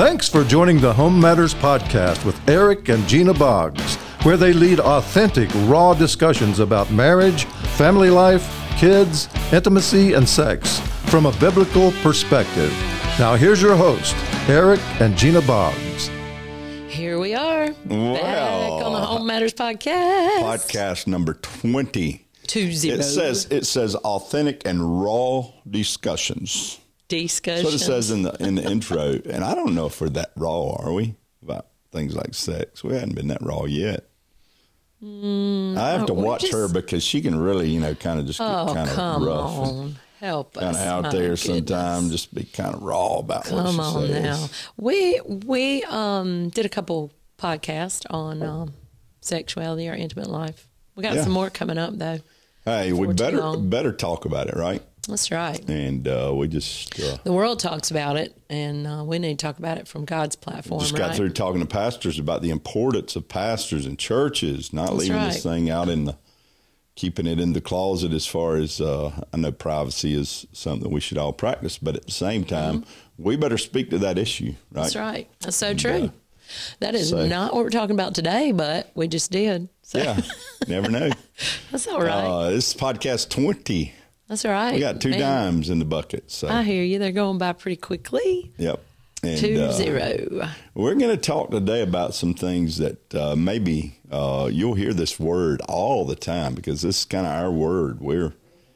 Thanks 0.00 0.30
for 0.30 0.44
joining 0.44 0.80
the 0.80 0.94
Home 0.94 1.20
Matters 1.20 1.52
Podcast 1.52 2.24
with 2.24 2.48
Eric 2.48 2.88
and 2.88 3.06
Gena 3.06 3.34
Boggs, 3.34 3.96
where 4.22 4.38
they 4.38 4.54
lead 4.54 4.80
authentic, 4.80 5.50
raw 5.66 5.92
discussions 5.92 6.58
about 6.58 6.90
marriage, 6.90 7.44
family 7.76 8.08
life, 8.08 8.50
kids, 8.78 9.28
intimacy, 9.52 10.14
and 10.14 10.26
sex 10.26 10.80
from 11.10 11.26
a 11.26 11.32
biblical 11.32 11.92
perspective. 12.02 12.70
Now, 13.18 13.34
here's 13.34 13.60
your 13.60 13.76
host, 13.76 14.16
Eric 14.48 14.80
and 15.02 15.18
Gena 15.18 15.42
Boggs. 15.42 16.08
Here 16.88 17.18
we 17.18 17.34
are, 17.34 17.66
back 17.66 17.92
on 17.92 18.94
the 18.94 19.00
Home 19.00 19.26
Matters 19.26 19.52
Podcast. 19.52 20.38
podcast 20.38 21.08
number 21.08 21.34
20 21.34 22.26
Two 22.46 22.72
zero. 22.72 23.00
it 23.00 23.02
says 23.02 23.48
it 23.50 23.66
says 23.66 23.94
authentic 23.96 24.62
and 24.64 25.02
raw 25.02 25.44
discussions 25.68 26.80
discussion. 27.10 27.64
that's 27.64 27.74
what 27.74 27.82
it 27.82 27.84
says 27.84 28.10
in 28.10 28.22
the 28.22 28.32
in 28.42 28.54
the 28.54 28.62
intro 28.64 29.20
and 29.28 29.44
i 29.44 29.54
don't 29.54 29.74
know 29.74 29.84
if 29.86 30.00
we're 30.00 30.08
that 30.08 30.30
raw 30.36 30.70
are 30.78 30.92
we 30.92 31.14
about 31.42 31.66
things 31.92 32.14
like 32.16 32.32
sex 32.34 32.82
we 32.82 32.94
hadn't 32.94 33.14
been 33.14 33.28
that 33.28 33.42
raw 33.42 33.64
yet 33.64 34.06
i 35.02 35.90
have 35.90 36.06
to 36.06 36.12
oh, 36.12 36.14
watch 36.14 36.50
her 36.52 36.68
because 36.68 37.02
she 37.02 37.20
can 37.22 37.38
really 37.38 37.68
you 37.70 37.80
know 37.80 37.94
kind 37.94 38.20
of 38.20 38.26
just 38.26 38.38
get 38.38 38.46
Oh, 38.48 38.72
kind 38.74 38.88
of 38.90 39.22
rough 39.22 39.50
on. 39.68 39.96
Help 40.20 40.58
us. 40.58 40.62
kind 40.62 40.76
of 40.76 40.82
out 41.06 41.12
there 41.12 41.20
goodness. 41.34 41.40
sometimes 41.42 42.10
just 42.10 42.34
be 42.34 42.44
kind 42.44 42.74
of 42.74 42.82
raw 42.82 43.14
about 43.20 43.50
what 43.50 43.64
Come 43.64 43.74
she 43.76 43.80
on 43.80 44.06
says 44.08 44.22
now. 44.22 44.48
We 44.76 45.18
we 45.24 45.82
um 45.84 46.50
did 46.50 46.66
a 46.66 46.68
couple 46.68 47.10
podcasts 47.38 48.04
on 48.10 48.42
um 48.42 48.74
sexuality 49.22 49.88
or 49.88 49.94
intimate 49.94 50.28
life. 50.28 50.68
We 50.94 51.02
got 51.02 51.14
Yeah. 51.14 51.22
some 51.22 51.32
more 51.32 51.48
coming 51.48 51.78
up 51.78 51.96
though. 51.96 52.18
hey 52.66 52.92
we 52.92 53.06
better 53.14 53.56
better 53.56 53.92
talk 53.92 54.26
about 54.26 54.48
it 54.48 54.56
right 54.56 54.82
That's 55.10 55.30
right. 55.30 55.68
and 55.68 56.06
uh, 56.08 56.32
we 56.34 56.48
just 56.48 56.98
uh, 57.00 57.18
The 57.24 57.32
world 57.32 57.58
talks 57.60 57.90
about 57.90 58.16
it, 58.16 58.36
and 58.48 58.86
uh, 58.86 59.04
we 59.04 59.18
need 59.18 59.38
to 59.38 59.46
talk 59.46 59.58
about 59.58 59.78
it 59.78 59.86
from 59.86 60.04
God's 60.04 60.36
platform. 60.36 60.80
just 60.80 60.92
right? 60.92 61.08
got 61.08 61.16
through 61.16 61.30
talking 61.30 61.60
to 61.60 61.66
pastors 61.66 62.18
about 62.18 62.42
the 62.42 62.50
importance 62.50 63.16
of 63.16 63.28
pastors 63.28 63.86
and 63.86 63.98
churches 63.98 64.72
not 64.72 64.86
That's 64.86 64.98
leaving 65.00 65.22
this 65.22 65.42
thing 65.42 65.68
out 65.70 65.88
in 65.88 66.04
the 66.06 66.16
keeping 66.96 67.26
it 67.26 67.40
in 67.40 67.52
the 67.54 67.60
closet 67.60 68.12
as 68.12 68.26
far 68.26 68.56
as 68.56 68.80
uh, 68.80 69.10
I 69.32 69.36
know 69.38 69.52
privacy 69.52 70.12
is 70.14 70.46
something 70.52 70.90
we 70.90 71.00
should 71.00 71.16
all 71.18 71.32
practice, 71.32 71.78
but 71.78 71.96
at 71.96 72.04
the 72.06 72.12
same 72.12 72.44
time, 72.44 72.84
we 73.16 73.36
better 73.36 73.56
speak 73.58 73.90
to 73.90 73.98
that 73.98 74.18
issue, 74.18 74.46
right? 74.46 74.54
Mm-hmm. 74.54 74.74
That's 74.74 74.96
right. 74.96 75.30
That's 75.40 75.56
so 75.56 75.72
true. 75.74 76.12
that 76.80 76.94
is 76.94 77.10
so- 77.10 77.26
not 77.26 77.54
what 77.54 77.64
we're 77.64 77.70
talking 77.70 77.94
about 77.96 78.14
today, 78.14 78.52
but 78.52 78.90
we 78.94 79.08
just 79.08 79.30
did. 79.30 79.68
So 79.82 79.98
Yeah, 79.98 80.20
never 80.68 80.90
know. 80.90 81.10
that's 81.70 81.86
all 81.88 82.00
right. 82.00 82.24
Uh, 82.24 82.50
this 82.50 82.74
is 82.74 82.80
podcast 82.80 83.28
twenty. 83.30 83.94
That's 84.30 84.44
all 84.46 84.52
right. 84.52 84.72
We 84.72 84.80
got 84.80 85.00
two 85.02 85.10
Man, 85.10 85.18
dimes 85.20 85.68
in 85.68 85.78
the 85.78 85.84
bucket, 85.84 86.30
so 86.30 86.48
I 86.48 86.62
hear 86.62 86.82
you. 86.82 86.98
They're 86.98 87.12
going 87.12 87.36
by 87.36 87.52
pretty 87.52 87.76
quickly. 87.76 88.50
yep. 88.56 88.82
And, 89.22 89.38
Two 89.38 89.60
uh, 89.60 89.72
zero. 89.72 90.48
We're 90.72 90.94
going 90.94 91.10
to 91.14 91.18
talk 91.18 91.50
today 91.50 91.82
about 91.82 92.14
some 92.14 92.32
things 92.32 92.78
that 92.78 93.14
uh, 93.14 93.36
maybe 93.36 93.98
uh, 94.10 94.48
you'll 94.50 94.72
hear 94.72 94.94
this 94.94 95.20
word 95.20 95.60
all 95.68 96.06
the 96.06 96.16
time 96.16 96.54
because 96.54 96.80
this 96.80 97.00
is 97.00 97.04
kind 97.04 97.26
of 97.26 97.32
our 97.32 97.50
word. 97.50 98.00
We're 98.00 98.32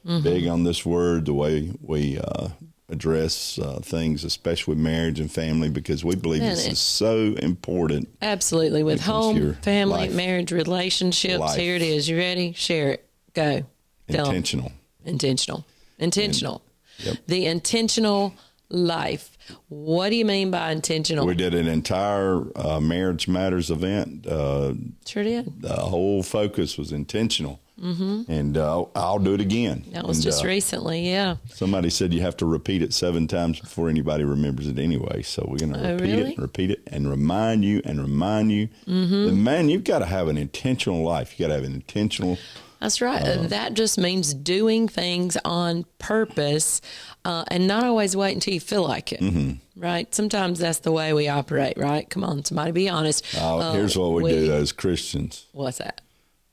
Mm-hmm. 0.06 0.22
big 0.22 0.46
on 0.46 0.64
this 0.64 0.84
word, 0.84 1.24
the 1.24 1.33
way 1.33 1.72
we 1.80 2.18
uh, 2.18 2.48
address 2.91 3.58
uh, 3.58 3.80
things, 3.83 4.22
especially 4.22 4.74
with 4.74 4.84
marriage 4.84 5.18
and 5.18 5.33
family, 5.33 5.70
because 5.70 6.05
we 6.05 6.14
believe 6.14 6.42
Man, 6.42 6.50
this 6.50 6.66
it- 6.66 6.72
is 6.72 6.78
so 6.78 7.34
important. 7.41 8.11
Absolutely. 8.20 8.83
With 8.83 9.00
home, 9.00 9.55
family, 9.62 10.08
life. 10.08 10.14
marriage, 10.14 10.52
relationships. 10.52 11.39
Life. 11.39 11.58
Here 11.58 11.74
it 11.74 11.80
is. 11.80 12.06
You 12.06 12.18
ready? 12.18 12.52
Share 12.52 12.91
it. 12.91 13.08
Go. 13.33 13.62
Tell. 14.11 14.27
Intentional. 14.27 14.72
Intentional. 15.05 15.64
Intentional. 15.98 16.62
Yep. 16.98 17.16
The 17.27 17.47
intentional 17.47 18.34
life. 18.69 19.36
What 19.69 20.11
do 20.11 20.16
you 20.16 20.24
mean 20.24 20.50
by 20.50 20.72
intentional? 20.72 21.27
We 21.27 21.34
did 21.34 21.55
an 21.55 21.66
entire 21.66 22.44
uh, 22.56 22.80
Marriage 22.80 23.29
Matters 23.29 23.70
event. 23.70 24.27
Uh, 24.27 24.74
sure 25.06 25.23
did. 25.23 25.61
the 25.61 25.74
whole 25.74 26.23
focus 26.23 26.79
was 26.79 26.92
intentional. 26.92 27.61
Mm-hmm. 27.83 28.30
And 28.30 28.56
uh, 28.56 28.84
I'll 28.95 29.18
do 29.18 29.34
it 29.34 29.40
again. 29.40 29.84
That 29.90 30.06
was 30.06 30.18
And, 30.18 30.24
just 30.24 30.45
uh, 30.45 30.46
recently. 30.48 31.11
Yeah. 31.11 31.36
Somebody 31.48 31.90
said 31.90 32.14
you 32.14 32.20
have 32.23 32.36
to 32.36 32.46
repeat 32.46 32.83
it 32.83 32.95
seven 32.95 33.27
times 33.27 33.58
before 33.58 33.89
anybody 33.89 34.23
remembers 34.23 34.68
it 34.68 34.79
anyway. 34.79 35.23
So 35.23 35.45
we're 35.48 35.58
going 35.58 35.73
to 35.74 35.80
Oh, 35.89 35.92
repeat 35.95 36.05
really? 36.12 36.20
it 36.30 36.34
and 36.34 36.39
repeat 36.39 36.70
it 36.70 36.83
and 36.86 37.11
remind 37.11 37.64
you 37.64 37.83
and 37.84 38.00
remind 38.00 38.52
you. 38.52 38.68
Mm-hmm. 38.86 39.42
man, 39.42 39.68
you've 39.68 39.84
got 39.84 39.98
to 39.98 40.06
have 40.06 40.29
an 40.29 40.39
intentional 40.39 41.02
life. 41.02 41.39
You 41.39 41.46
got 41.46 41.48
to 41.48 41.55
have 41.56 41.64
an 41.64 41.74
intentional. 41.74 42.39
That's 42.84 43.00
right. 43.00 43.22
Uh-huh. 43.22 43.46
that 43.48 43.72
just 43.72 43.96
means 43.96 44.34
doing 44.34 44.89
things 44.89 45.39
on 45.42 45.86
purpose 45.98 46.83
uh, 47.24 47.45
and 47.48 47.67
not 47.67 47.83
always 47.84 48.14
wait 48.14 48.34
until 48.34 48.52
you 48.52 48.61
feel 48.61 48.83
like 48.86 49.11
it. 49.11 49.20
Mm-hmm. 49.20 49.52
Right? 49.83 50.14
Sometimes 50.14 50.58
that's 50.58 50.80
the 50.80 50.92
way 50.92 51.14
we 51.14 51.27
operate, 51.27 51.78
right? 51.78 52.08
Come 52.11 52.23
on, 52.24 52.44
somebody 52.44 52.73
be 52.73 52.90
honest. 52.90 53.24
Uh, 53.36 53.56
Uh, 53.56 53.73
here's 53.73 53.96
what 53.96 54.12
we, 54.12 54.30
do 54.30 54.52
as 54.52 54.70
Christians 54.73 55.46
What's 55.52 55.78
that? 55.78 56.02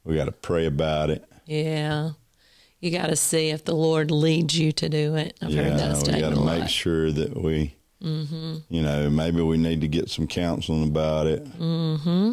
we 0.05 0.15
got 0.15 0.25
to 0.25 0.31
pray 0.31 0.65
about 0.65 1.09
it. 1.09 1.25
Yeah. 1.45 2.11
You 2.79 2.91
got 2.91 3.07
to 3.07 3.17
see 3.17 3.49
if 3.49 3.65
the 3.65 3.75
Lord 3.75 4.09
leads 4.09 4.57
you 4.57 4.71
to 4.71 4.87
do 4.87 5.15
it. 5.15 5.37
I've 5.41 5.53
heard 5.53 5.65
Yeah, 5.67 5.75
that 5.77 5.93
we 5.95 5.99
statement 5.99 6.21
got 6.23 6.31
a 6.31 6.35
to 6.35 6.41
lot. 6.41 6.59
make 6.61 6.69
sure 6.69 7.11
that 7.11 7.35
we, 7.43 7.75
Mm-hmm. 8.01 8.55
you 8.69 8.81
know, 8.81 9.09
maybe 9.09 9.41
we 9.41 9.57
need 9.57 9.81
to 9.81 9.87
get 9.87 10.09
some 10.09 10.25
counseling 10.27 10.85
about 10.87 11.27
it. 11.27 11.43
Mm-hmm. 11.59 12.31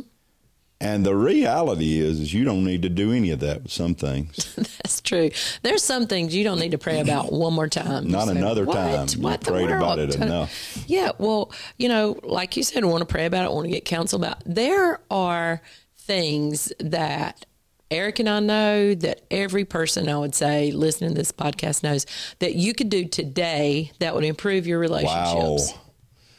And 0.81 1.05
the 1.05 1.16
reality 1.16 1.99
is, 1.99 2.21
is 2.21 2.33
you 2.33 2.44
don't 2.44 2.65
need 2.65 2.83
to 2.83 2.89
do 2.89 3.12
any 3.12 3.31
of 3.31 3.41
that 3.41 3.65
with 3.65 3.72
some 3.72 3.97
things. 3.97 4.55
That's 4.56 5.00
true. 5.00 5.31
There's 5.62 5.83
some 5.83 6.06
things 6.06 6.34
you 6.37 6.44
don't 6.44 6.61
need 6.61 6.71
to 6.71 6.78
pray 6.78 7.00
about 7.00 7.33
one 7.33 7.53
more 7.53 7.66
time. 7.66 8.09
Not 8.09 8.28
say, 8.28 8.37
another 8.37 8.65
"What? 8.65 8.75
time. 8.75 9.09
You 9.11 9.21
What 9.22 9.41
prayed 9.41 9.71
about 9.71 9.99
it 9.99 10.15
enough. 10.21 10.84
Yeah. 10.87 11.11
Well, 11.19 11.50
you 11.78 11.88
know, 11.88 12.21
like 12.22 12.56
you 12.56 12.62
said, 12.62 12.84
want 12.84 13.00
to 13.00 13.06
pray 13.06 13.27
about 13.27 13.44
it, 13.44 13.53
want 13.53 13.65
to 13.65 13.72
get 13.72 13.84
counsel 13.84 14.22
about. 14.22 14.41
There 14.47 15.00
are 15.11 15.62
things 15.97 16.72
that 16.78 17.44
Eric 17.91 18.19
and 18.21 18.28
I 18.28 18.38
know 18.41 18.94
that 18.94 19.22
every 19.31 19.65
person 19.65 20.09
I 20.09 20.19
would 20.19 20.34
say 20.34 20.71
listening 20.71 21.11
to 21.11 21.17
this 21.17 21.33
podcast 21.33 21.83
knows 21.83 22.06
that 22.38 22.55
you 22.55 22.72
could 22.72 22.88
do 22.88 23.05
today 23.06 23.91
that 23.99 24.15
would 24.15 24.25
improve 24.25 24.67
your 24.67 24.78
relationships. 24.78 25.72
Wow. 25.72 25.81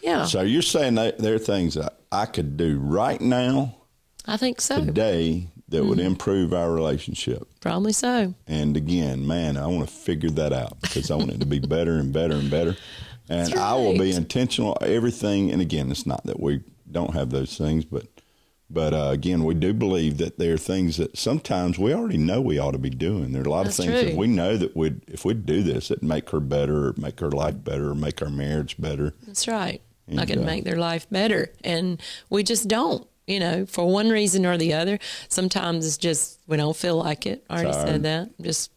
Yeah, 0.02 0.26
So 0.26 0.42
you're 0.42 0.62
saying 0.62 0.96
that 0.96 1.18
there 1.18 1.34
are 1.36 1.40
things 1.40 1.74
that 1.74 2.00
I 2.10 2.26
could 2.26 2.56
do 2.56 2.80
right 2.80 3.20
now, 3.20 3.76
I 4.30 4.38
think 4.38 4.62
so. 4.62 4.84
today, 4.86 5.48
that 5.70 5.78
Mm-hmm. 5.80 5.90
would 5.90 6.00
improve 6.00 6.54
our 6.54 6.72
relationship. 6.72 7.48
Probably 7.62 7.94
so. 7.94 8.34
And 8.48 8.76
again, 8.76 9.28
man, 9.28 9.56
I 9.58 9.68
want 9.68 9.88
to 9.88 9.94
figure 9.94 10.32
that 10.32 10.52
out 10.54 10.82
because 10.82 11.12
I 11.12 11.16
want 11.16 11.32
it 11.32 11.40
to 11.42 11.46
be 11.46 11.60
better 11.60 11.96
and 11.98 12.12
better 12.14 12.34
and 12.36 12.50
better. 12.50 12.76
And 13.32 13.54
I 13.54 13.76
will 13.76 13.94
be 13.94 14.00
right. 14.10 14.16
intentional. 14.16 14.76
Everything, 14.82 15.52
and 15.52 15.62
again, 15.62 15.92
it's 15.92 16.08
not 16.08 16.26
that 16.26 16.40
we 16.40 16.62
don't 16.92 17.14
have 17.14 17.30
those 17.30 17.56
things, 17.56 17.86
but 17.86 18.08
but 18.72 18.92
uh, 18.96 19.10
again, 19.12 19.44
we 19.44 19.54
do 19.54 19.72
believe 19.72 20.18
that 20.18 20.40
there 20.40 20.56
are 20.56 20.58
things 20.58 20.98
that 20.98 21.16
sometimes 21.16 21.78
we 21.78 21.94
already 21.94 22.18
know 22.18 22.42
we 22.42 22.58
ought 22.58 22.72
to 22.72 22.80
be 22.80 22.90
doing. 22.90 23.32
There 23.32 23.44
are 23.44 23.46
a 23.46 23.50
lot 23.52 23.66
That's 23.66 23.78
of 23.78 23.86
things 23.86 24.02
that 24.04 24.16
we 24.18 24.26
know 24.26 24.58
that 24.58 24.76
would, 24.76 25.02
if 25.08 25.26
we 25.26 25.36
do 25.36 25.62
this, 25.62 25.92
it'd 25.92 26.02
make 26.04 26.32
her 26.32 26.40
better, 26.40 26.88
or 26.88 26.94
make 26.98 27.20
her 27.20 27.30
life 27.30 27.64
better, 27.64 27.92
or 27.92 27.96
make 27.96 28.20
our 28.24 28.30
marriage 28.32 28.76
better. 28.80 29.14
That's 29.28 29.48
right. 29.48 29.80
I 30.08 30.12
And, 30.22 30.28
can 30.28 30.40
uh, 30.40 30.46
make 30.46 30.64
their 30.64 30.78
life 30.78 31.08
better. 31.12 31.52
And 31.64 32.02
we 32.32 32.42
just 32.42 32.68
don't, 32.68 33.08
you 33.30 33.40
know, 33.40 33.66
for 33.66 33.86
one 33.90 34.10
reason 34.10 34.46
or 34.46 34.58
the 34.58 34.74
other. 34.74 35.00
Sometimes 35.30 35.86
it's 35.86 35.98
just 35.98 36.40
we 36.48 36.58
don't 36.58 36.76
feel 36.76 36.98
like 36.98 37.26
it. 37.26 37.44
I 37.50 37.54
already 37.56 37.72
Tired. 37.72 37.88
said 37.88 38.04
that. 38.04 38.30
Just, 38.42 38.72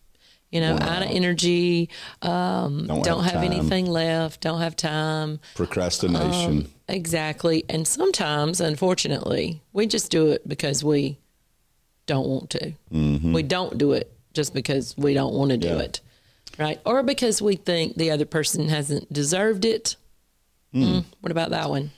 you 0.50 0.60
know, 0.60 0.72
Worn 0.72 0.82
out 0.82 1.02
of 1.02 1.10
energy, 1.10 1.88
um, 2.20 2.86
Don't 2.86 3.02
don't, 3.04 3.24
have 3.24 3.32
have, 3.34 3.42
anything 3.42 3.86
left, 3.86 4.40
don't 4.42 4.60
have 4.60 4.76
time. 4.76 5.40
Procrastination. 5.54 6.68
Exactly. 6.88 7.64
And 7.70 7.88
sometimes, 7.88 8.60
unfortunately, 8.60 9.62
we 9.72 9.86
just 9.86 10.10
do 10.10 10.28
it 10.32 10.46
because 10.46 10.84
we 10.84 11.18
don't 12.06 12.28
want 12.28 12.50
to. 12.50 12.72
We 12.90 13.42
don't 13.42 13.78
do 13.78 13.92
it 13.92 14.12
just 14.34 14.52
because 14.52 14.94
we 14.98 15.14
don't 15.14 15.32
want 15.34 15.50
to 15.52 15.56
do 15.56 15.68
Mm-hmm. 15.68 15.78
Yeah. 15.78 15.84
it. 15.84 16.00
Right. 16.58 16.80
Or 16.84 17.02
because 17.02 17.40
we 17.40 17.56
think 17.56 17.96
the 17.96 18.10
other 18.10 18.26
person 18.26 18.68
hasn't 18.68 19.10
deserved 19.10 19.64
it. 19.64 19.96
Mm, 20.74 21.04
what 21.20 21.30
about 21.32 21.50
that 21.50 21.70
one? 21.70 21.90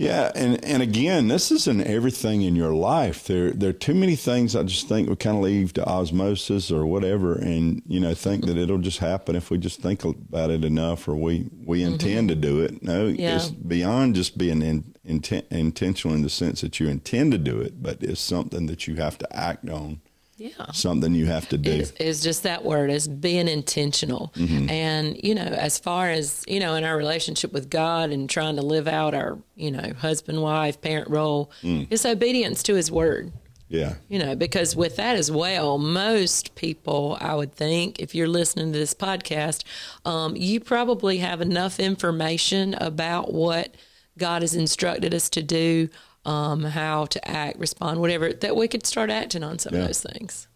Yeah, 0.00 0.32
and 0.34 0.64
and 0.64 0.82
again, 0.82 1.28
this 1.28 1.50
isn't 1.50 1.82
everything 1.82 2.40
in 2.40 2.56
your 2.56 2.72
life. 2.72 3.26
There 3.26 3.50
there 3.50 3.68
are 3.68 3.74
too 3.74 3.92
many 3.92 4.16
things 4.16 4.56
I 4.56 4.62
just 4.62 4.88
think 4.88 5.10
we 5.10 5.16
kind 5.16 5.36
of 5.36 5.42
leave 5.42 5.74
to 5.74 5.86
osmosis 5.86 6.70
or 6.70 6.86
whatever, 6.86 7.34
and 7.34 7.82
you 7.86 8.00
know 8.00 8.14
think 8.14 8.46
that 8.46 8.56
it'll 8.56 8.78
just 8.78 9.00
happen 9.00 9.36
if 9.36 9.50
we 9.50 9.58
just 9.58 9.82
think 9.82 10.02
about 10.02 10.48
it 10.50 10.64
enough 10.64 11.06
or 11.06 11.16
we 11.16 11.50
we 11.66 11.82
mm-hmm. 11.82 11.92
intend 11.92 12.30
to 12.30 12.34
do 12.34 12.62
it. 12.62 12.82
No, 12.82 13.08
Yeah. 13.08 13.36
it's 13.36 13.48
beyond 13.50 14.14
just 14.14 14.38
being 14.38 14.62
in, 14.62 14.94
inten- 15.06 15.46
intentional 15.50 16.16
in 16.16 16.22
the 16.22 16.30
sense 16.30 16.62
that 16.62 16.80
you 16.80 16.88
intend 16.88 17.32
to 17.32 17.38
do 17.38 17.60
it, 17.60 17.82
but 17.82 18.02
it's 18.02 18.22
something 18.22 18.64
that 18.68 18.88
you 18.88 18.94
have 18.94 19.18
to 19.18 19.36
act 19.36 19.68
on. 19.68 20.00
Yeah. 20.40 20.72
Something 20.72 21.14
you 21.14 21.26
have 21.26 21.50
to 21.50 21.58
do. 21.58 21.70
is, 21.70 21.90
is 22.00 22.22
just 22.22 22.44
that 22.44 22.64
word 22.64 22.90
is 22.90 23.06
being 23.06 23.46
intentional 23.46 24.32
and 24.36 25.22
you 25.22 25.34
know 25.34 25.42
as 25.42 25.78
far 25.78 26.08
as 26.08 26.42
you 26.48 26.58
know 26.60 26.74
in 26.76 26.84
our 26.84 26.96
relationship 26.96 27.52
with 27.52 27.68
god 27.68 28.08
and 28.10 28.28
trying 28.30 28.56
to 28.56 28.62
live 28.62 28.88
out 28.88 29.12
our 29.12 29.36
you 29.54 29.70
know 29.70 29.92
husband 29.98 30.40
wife 30.40 30.80
parent 30.80 31.10
role 31.10 31.50
it's 31.62 32.06
obedience 32.06 32.62
to 32.62 32.74
his 32.74 32.90
word 32.90 33.32
Yeah. 33.68 33.96
you 34.08 34.18
know 34.18 34.34
because 34.34 34.74
with 34.74 34.96
that 34.96 35.14
as 35.16 35.30
well 35.30 35.76
most 35.76 36.54
people 36.54 37.18
i 37.20 37.34
would 37.34 37.52
think 37.54 38.00
if 38.00 38.14
you're 38.14 38.26
listening 38.40 38.72
to 38.72 38.78
this 38.78 38.94
podcast 38.94 39.64
um, 40.06 40.36
you 40.36 40.58
probably 40.60 41.18
have 41.18 41.42
enough 41.42 41.78
information 41.78 42.72
about 42.74 43.32
what 43.34 43.74
God 44.18 44.42
has 44.42 44.54
instructed 44.54 45.14
us 45.14 45.30
to 45.30 45.42
do, 45.42 45.88
um, 46.24 46.62
how 46.64 47.06
to 47.06 47.28
act, 47.30 47.58
respond, 47.58 48.00
whatever, 48.00 48.32
that 48.32 48.56
we 48.56 48.68
could 48.68 48.86
start 48.86 49.10
acting 49.10 49.42
on 49.42 49.58
some 49.58 49.74
Yeah. 49.74 49.80
of 49.82 49.86
those 49.88 50.02
things. 50.02 50.46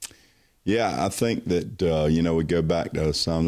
Yeah, 0.64 1.04
I 1.04 1.08
think 1.10 1.44
that 1.46 1.82
uh, 1.82 2.06
you 2.06 2.22
know 2.22 2.34
we 2.34 2.44
go 2.44 2.62
back 2.62 2.92
to 2.92 3.12
Psalm 3.12 3.46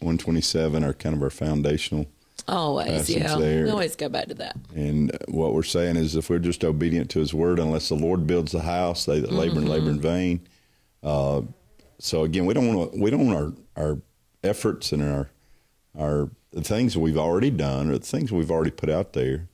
one 0.00 0.18
twenty 0.18 0.40
seven, 0.40 0.82
our 0.82 0.92
kind 0.92 1.14
of 1.14 1.22
our 1.22 1.30
foundational, 1.30 2.06
Always, 2.48 3.08
yeah. 3.08 3.36
there. 3.38 3.64
We 3.64 3.70
always 3.70 3.94
go 3.96 4.08
back 4.08 4.26
to 4.28 4.34
that. 4.34 4.56
and 4.74 5.16
what 5.28 5.54
we're 5.54 5.62
saying 5.62 5.96
is 5.96 6.16
if 6.16 6.28
we're 6.28 6.38
just 6.40 6.64
obedient 6.64 7.08
to 7.10 7.20
His 7.20 7.32
word, 7.32 7.58
unless 7.60 7.88
the 7.88 7.94
Lord 7.94 8.26
builds 8.26 8.50
the 8.52 8.62
house, 8.62 9.04
they 9.04 9.20
that 9.20 9.30
labor 9.32 9.58
and 9.58 9.68
labor 9.68 9.90
in 9.90 10.00
vain. 10.00 10.40
Uh, 11.04 11.42
so 12.00 12.24
again, 12.24 12.46
we 12.46 12.54
don't 12.54 12.66
want 12.74 12.92
to, 12.92 13.00
we 13.00 13.10
don't 13.10 13.26
want 13.26 13.56
our 13.76 13.84
our 13.84 13.98
efforts 14.42 14.90
and 14.92 15.02
our 15.02 15.30
our 15.96 16.30
the 16.52 16.62
things 16.62 16.94
that 16.94 17.00
we've 17.00 17.18
already 17.18 17.50
done 17.50 17.90
or 17.90 17.98
the 17.98 18.04
things 18.04 18.32
we've 18.32 18.50
already 18.50 18.70
put 18.72 18.88
out 18.90 19.12
there 19.12 19.46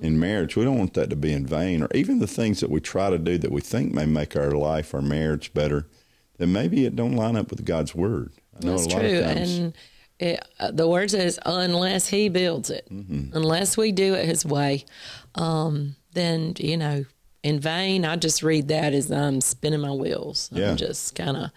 in 0.00 0.18
marriage. 0.18 0.56
We 0.56 0.64
don't 0.64 0.78
want 0.78 0.94
that 0.94 1.10
to 1.10 1.16
be 1.16 1.32
in 1.32 1.46
vain, 1.46 1.82
or 1.82 1.88
even 1.94 2.18
the 2.18 2.26
things 2.26 2.60
that 2.60 2.70
we 2.70 2.80
try 2.80 3.10
to 3.10 3.18
do 3.18 3.38
that 3.38 3.50
we 3.52 3.60
think 3.60 3.92
may 3.94 4.06
make 4.06 4.36
our 4.36 4.50
life, 4.52 4.94
our 4.94 5.02
marriage 5.02 5.52
better. 5.54 5.86
Then 6.38 6.52
maybe 6.52 6.84
it 6.84 6.96
don't 6.96 7.16
line 7.16 7.36
up 7.36 7.50
with 7.50 7.64
God's 7.64 7.94
word. 7.94 8.32
I 8.60 8.64
know 8.66 8.72
That's 8.76 8.86
a 8.86 8.96
lot 8.96 9.00
true. 9.00 9.18
of 9.18 9.24
times. 9.24 9.58
And 9.58 9.74
it, 10.18 10.48
uh, 10.58 10.70
the 10.70 10.88
word 10.88 11.10
says, 11.10 11.38
unless 11.46 12.08
he 12.08 12.28
builds 12.28 12.70
it, 12.70 12.86
Mm-hmm. 12.90 13.36
unless 13.36 13.76
we 13.76 13.92
do 13.92 14.14
it 14.14 14.26
his 14.26 14.44
way, 14.44 14.84
um, 15.34 15.96
then, 16.12 16.54
you 16.58 16.76
know, 16.76 17.04
in 17.46 17.60
vain, 17.60 18.04
I 18.04 18.16
just 18.16 18.42
read 18.42 18.68
that 18.68 18.92
as 18.92 19.10
I'm 19.10 19.40
spinning 19.40 19.80
my 19.80 19.92
wheels. 19.92 20.50
Yeah. 20.52 20.70
I'm 20.70 20.76
just 20.76 21.14
kind 21.14 21.36
of 21.36 21.50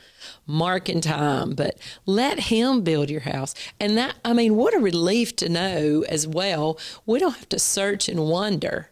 marking 0.45 1.01
time. 1.01 1.56
But 1.56 1.77
let 2.06 2.39
him 2.39 2.81
build 2.81 3.09
your 3.09 3.21
house. 3.21 3.56
And 3.80 3.97
that, 3.97 4.15
I 4.24 4.33
mean, 4.33 4.56
what 4.56 4.75
a 4.75 4.80
relief 4.80 5.36
to 5.38 5.50
know 5.50 6.06
as 6.07 6.27
well. 6.27 6.77
We 7.06 7.19
don't 7.19 7.36
have 7.36 7.50
to 7.50 7.59
search 7.59 8.07
and 8.07 8.19
wonder. 8.27 8.89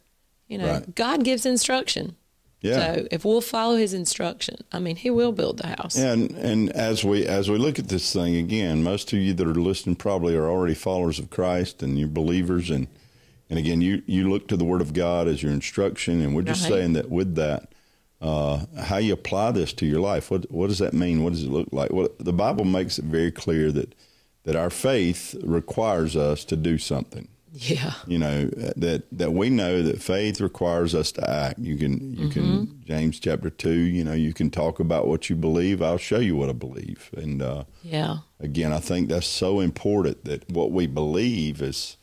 You 0.48 0.58
know, 0.58 0.72
Right. 0.74 0.96
God 0.96 1.24
gives 1.24 1.46
instruction. 1.46 2.16
yeah. 2.62 2.96
So 2.96 3.08
if 3.12 3.24
we'll 3.24 3.42
follow 3.42 3.76
his 3.78 3.94
instruction, 3.94 4.56
I 4.72 4.80
mean, 4.80 4.96
he 4.96 5.10
will 5.12 5.32
build 5.32 5.58
the 5.60 5.68
house. 5.68 5.96
And 5.98 6.32
and 6.32 6.70
as 6.72 7.04
we 7.04 7.26
as 7.28 7.50
we 7.50 7.58
look 7.58 7.78
at 7.80 7.90
this 7.90 8.12
thing 8.12 8.36
again, 8.36 8.82
most 8.84 9.14
of 9.14 9.20
you 9.20 9.34
that 9.34 9.46
are 9.48 9.54
listening 9.54 9.96
probably 9.98 10.36
are 10.36 10.50
already 10.50 10.74
followers 10.74 11.20
of 11.20 11.30
Christ 11.30 11.84
and 11.84 12.00
you're 12.00 12.08
believers 12.08 12.70
and 12.72 12.88
and 13.50 13.58
again 13.60 13.82
you 13.82 14.02
you 14.06 14.30
look 14.30 14.48
to 14.48 14.58
the 14.58 14.66
Word 14.66 14.82
of 14.82 14.94
God 14.94 15.28
as 15.28 15.42
your 15.44 15.52
instruction 15.52 16.22
and 16.22 16.36
we're 16.36 16.42
just 16.42 16.64
Right. 16.64 16.72
saying 16.80 16.94
that 16.94 17.10
with 17.10 17.36
that, 17.36 17.70
uh, 18.22 18.66
how 18.80 18.98
you 18.98 19.14
apply 19.14 19.52
this 19.52 19.74
to 19.74 19.86
your 19.86 20.00
life. 20.02 20.30
What 20.32 20.52
what 20.52 20.68
does 20.68 20.80
that 20.80 20.94
mean? 20.94 21.24
What 21.24 21.34
does 21.34 21.44
it 21.44 21.50
look 21.52 21.70
like? 21.72 21.92
Well, 21.94 22.10
the 22.20 22.34
Bible 22.34 22.66
makes 22.66 22.98
it 23.00 23.06
very 23.06 23.32
clear 23.32 23.72
that 23.72 23.94
that 24.44 24.56
our 24.56 24.70
faith 24.70 25.36
requires 25.44 26.16
us 26.16 26.46
to 26.46 26.56
do 26.56 26.78
something 26.78 27.28
Yeah. 27.54 27.94
you 28.08 28.18
know 28.18 28.46
that 28.78 29.04
that 29.12 29.34
we 29.34 29.50
know 29.50 29.82
that 29.82 30.02
faith 30.02 30.40
requires 30.40 30.96
us 30.96 31.12
to 31.14 31.30
act 31.30 31.60
you 31.60 31.76
can 31.76 32.14
you 32.14 32.30
can 32.30 32.82
james 32.86 33.20
chapter 33.20 33.50
2 33.50 33.72
you 33.72 34.04
know 34.06 34.14
you 34.14 34.34
can 34.34 34.50
talk 34.50 34.80
about 34.80 35.06
what 35.08 35.30
you 35.30 35.36
believe 35.36 35.82
i'll 35.82 35.98
show 35.98 36.20
you 36.20 36.36
what 36.38 36.48
i 36.50 36.54
believe 36.54 37.10
and 37.18 37.42
uh, 37.42 37.64
Yeah. 37.84 38.18
again 38.40 38.72
i 38.72 38.80
think 38.80 39.10
that's 39.10 39.28
so 39.28 39.60
important 39.60 40.24
that 40.24 40.50
what 40.50 40.72
we 40.72 40.88
believe 40.88 41.62
is 41.62 41.98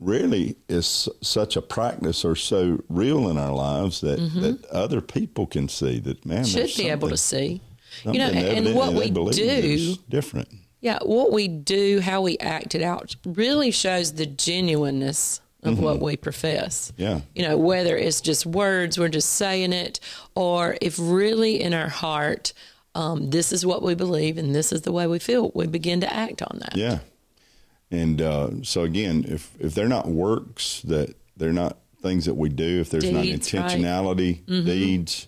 really 0.00 0.56
is 0.68 1.08
such 1.20 1.56
a 1.56 1.62
practice 1.62 2.24
or 2.24 2.34
so 2.34 2.82
real 2.88 3.28
in 3.28 3.36
our 3.36 3.52
lives 3.52 4.00
that 4.00 4.18
that 4.40 4.64
other 4.70 5.00
people 5.00 5.46
can 5.46 5.68
see 5.68 5.98
that 6.00 6.24
man 6.24 6.44
Should 6.44 6.74
be 6.76 6.88
able 6.88 7.10
to 7.10 7.16
see. 7.16 7.60
You 8.04 8.18
know, 8.18 8.26
and 8.26 8.74
what 8.74 8.94
we 8.94 9.10
do, 9.10 9.94
different 10.08 10.48
yeah, 10.80 10.98
what 11.02 11.30
we 11.32 11.48
do, 11.48 12.00
how 12.00 12.22
we 12.22 12.38
act 12.38 12.74
it 12.74 12.82
out, 12.82 13.14
really 13.24 13.70
shows 13.70 14.14
the 14.14 14.26
genuineness 14.26 15.40
of 15.62 15.78
what 15.78 16.00
we 16.00 16.16
profess. 16.16 16.90
Mm-hmm. 16.92 17.02
Yeah. 17.02 17.20
You 17.34 17.42
know, 17.48 17.58
whether 17.58 17.96
it's 17.96 18.22
just 18.22 18.46
words, 18.46 18.98
we're 18.98 19.08
just 19.08 19.34
saying 19.34 19.74
it, 19.74 20.00
or 20.34 20.78
if 20.80 20.96
really 20.98 21.60
in 21.60 21.74
our 21.74 21.90
heart, 21.90 22.54
um, 22.94 23.28
this 23.28 23.52
is 23.52 23.66
what 23.66 23.82
we 23.82 23.94
believe 23.94 24.38
and 24.38 24.54
this 24.54 24.72
is 24.72 24.82
the 24.82 24.92
way 24.92 25.06
we 25.06 25.18
feel, 25.18 25.52
we 25.54 25.66
begin 25.66 26.00
to 26.00 26.12
act 26.12 26.40
on 26.40 26.58
that. 26.60 26.76
Yeah. 26.76 27.00
And 27.90 28.22
uh, 28.22 28.50
so 28.62 28.82
again, 28.82 29.24
if 29.26 29.50
if 29.58 29.74
they're 29.74 29.88
not 29.88 30.08
works 30.08 30.80
that 30.82 31.14
they're 31.36 31.52
not 31.52 31.78
things 32.02 32.26
that 32.26 32.34
we 32.34 32.48
do, 32.48 32.80
if 32.80 32.90
there's 32.90 33.04
Deeds, 33.04 33.14
not 33.52 33.60
right. 33.62 33.70
intentionality, 33.72 34.46
deeds 34.46 35.26